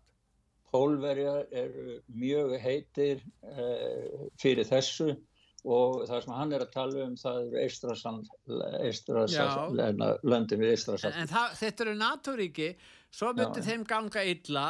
[0.71, 5.15] Pólverjar eru mjög heitir uh, fyrir þessu
[5.65, 7.61] og það sem hann er að tala um það eru
[8.85, 9.79] Eistrasand
[10.21, 11.15] löndin við Eistrasand.
[11.17, 12.67] En það, þetta eru NATO-ríki,
[13.09, 13.71] svo myndi Já.
[13.71, 14.67] þeim ganga illa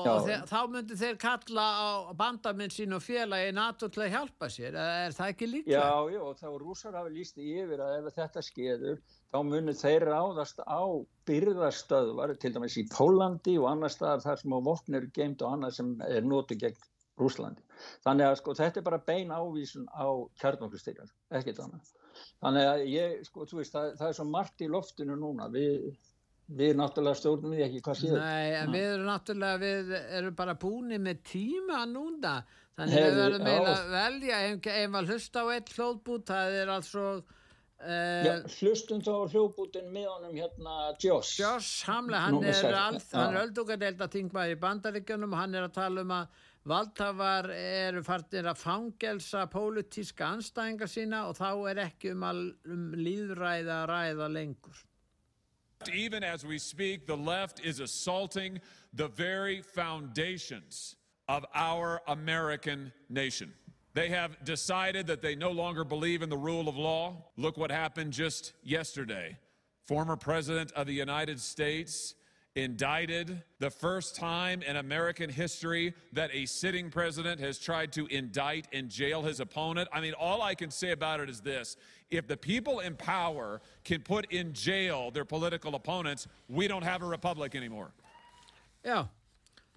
[0.00, 1.88] og þeir, þá myndir þeir kalla á
[2.18, 5.72] bandaminn sín og félagi NATO til að hjálpa sér, er það ekki líka?
[5.74, 10.08] Já, já, og þá rúsar hafi líst yfir að ef þetta skeður þá munir þeir
[10.10, 10.82] ráðast á
[11.28, 15.56] byrðastöðvar, til dæmis í Pólandi og annar staðar þar sem á vopn eru geimt og
[15.56, 16.88] annað sem er notið gegn
[17.20, 17.64] Rúslandi.
[18.04, 20.08] Þannig að sko þetta er bara bein ávísun á
[20.40, 21.90] kjarnokustyrjar, ekkert annað.
[22.42, 25.92] Þannig að ég, sko, þú veist, það, það er svo margt í loftinu núna, við,
[26.48, 28.16] við náttúrulega stjórnum við ekki hvað séð.
[28.18, 32.38] Nei, en við erum náttúrulega, við erum bara búin með tíma núna,
[32.78, 34.40] þannig að við verðum meila að velja,
[34.72, 37.06] ef maður hlusta á eitt hlóðbút, það er altså...
[37.82, 41.32] Uh, Já, hlustum þá hljóðbútin með honum hérna Josh.
[41.40, 46.04] Josh Hamle, hann Núna er, er öldungadeilda tingmaði í bandaríkjunum og hann er að tala
[46.06, 52.22] um að Valdhafar eru farnir að fangelsa pólitíska anstæðingar sína og þá er ekki um,
[52.28, 54.84] að, um líðræða að ræða lengur.
[55.88, 58.60] Even as we speak, the left is assaulting
[58.92, 60.96] the very foundations
[61.28, 63.52] of our American nation.
[63.94, 67.26] They have decided that they no longer believe in the rule of law.
[67.36, 69.36] Look what happened just yesterday.
[69.84, 72.14] Former President of the United States
[72.54, 78.68] indicted, the first time in American history that a sitting president has tried to indict
[78.72, 79.88] and jail his opponent.
[79.92, 81.76] I mean, all I can say about it is this
[82.10, 87.02] if the people in power can put in jail their political opponents, we don't have
[87.02, 87.92] a republic anymore.
[88.84, 89.06] Yeah.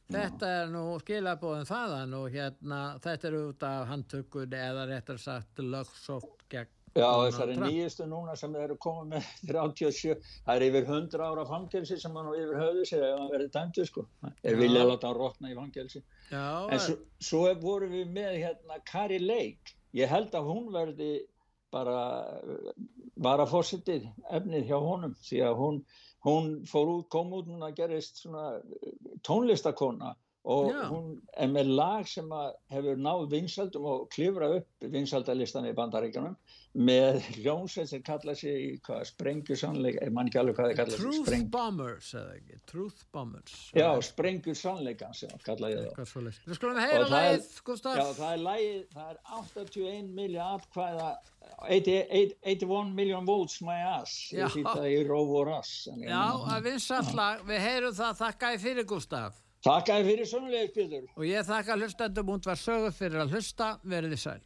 [0.06, 5.58] þetta er nú skilabóðin þaðan og hérna þetta er út af handtökun eða réttar sagt
[5.58, 10.14] lögsótt gegn Já, þessari nýjustu núna sem þeir eru komið með 37,
[10.46, 13.88] það er yfir 100 ára fangelsi sem hann yfir höfðu sér ef hann verið dæmtu
[13.90, 16.04] sko, er viljað að láta hann rótna í fangelsi.
[16.32, 16.98] Já, en svo,
[17.30, 21.12] svo vorum við með hérna Kari Leik, ég held að hún verði
[21.76, 22.00] bara
[23.26, 24.06] var að fórsetið
[24.38, 25.80] efnið hjá honum því að hún,
[26.24, 28.62] hún fór út, kom út núna að gerist svona
[29.28, 30.14] tónlistakona
[30.46, 30.84] og Já.
[30.92, 32.30] hún er með lag sem
[32.70, 36.36] hefur náð vinsaldum og klifra upp vinsaldalistan í bandaríkjunum
[36.76, 41.06] með hljómsveit sem kalla sig sprengju sannleika, ég man ekki alveg hvað það kalla sig
[41.06, 41.46] Truth.
[41.56, 42.58] Bombers eða ekki?
[42.70, 43.54] Truth Bombers.
[43.74, 48.44] Já, sprengju sannleika sem kalla ég það Við skulum heyra lagið, Gustaf Já, það er
[48.50, 51.10] lagið, það er 81 miljón atkvæða
[51.72, 54.30] 81 miljón votes my ass.
[54.36, 56.22] Ég sýta í róf og rass Já,
[56.54, 58.22] að vinsallag, við heyrum það.
[58.22, 61.06] Þakka í fyrir Gustaf Þakka þér fyrir sömulegis, Pítur.
[61.18, 63.72] Og ég þakka hlustandum út var sögur fyrir að hlusta.
[63.82, 64.42] Verðið sæl.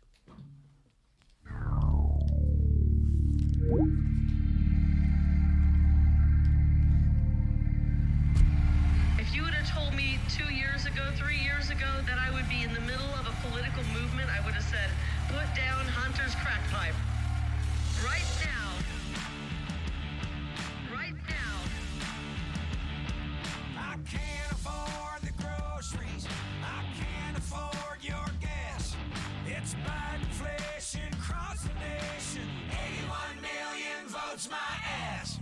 [34.47, 35.37] My ass.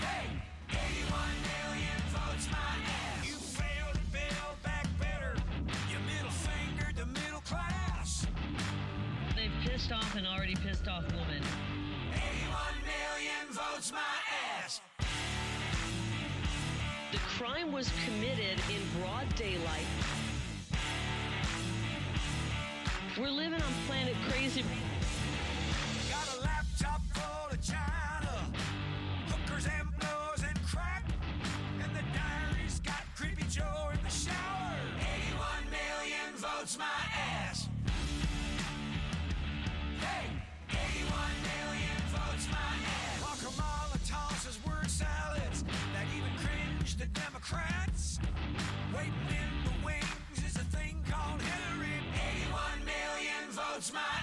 [0.00, 0.26] Hey,
[0.68, 3.26] 81 million votes my ass.
[3.26, 5.34] You failed to build back better.
[5.88, 8.26] You middle fingered the middle class.
[9.34, 11.42] They've pissed off an already pissed off woman.
[12.12, 13.98] 81 million votes my
[14.60, 14.82] ass.
[17.12, 19.86] The crime was committed in broad daylight.
[23.18, 24.64] We're living on planet crazy.
[48.94, 52.00] Waiting in the wings is a thing called Hillary.
[52.14, 54.17] 81 million votes my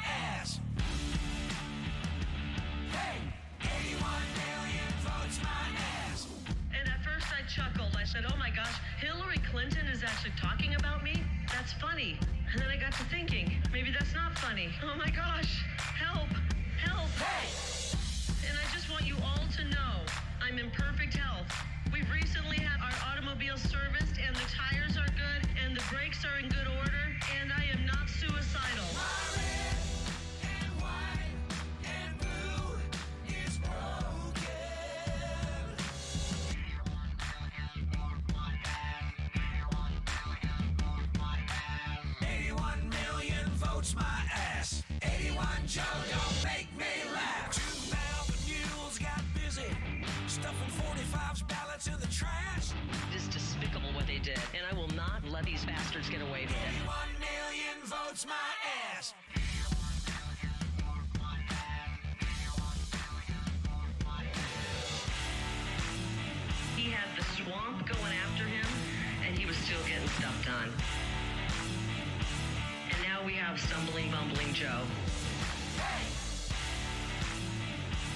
[73.56, 74.82] have stumbling, bumbling Joe.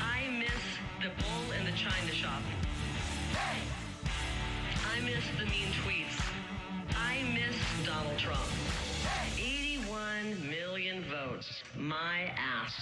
[0.02, 0.50] I miss
[1.02, 2.42] the bull in the china shop.
[3.36, 6.22] I miss the mean tweets.
[6.96, 8.50] I miss Donald Trump.
[9.38, 11.64] 81 million votes.
[11.78, 12.74] My ass.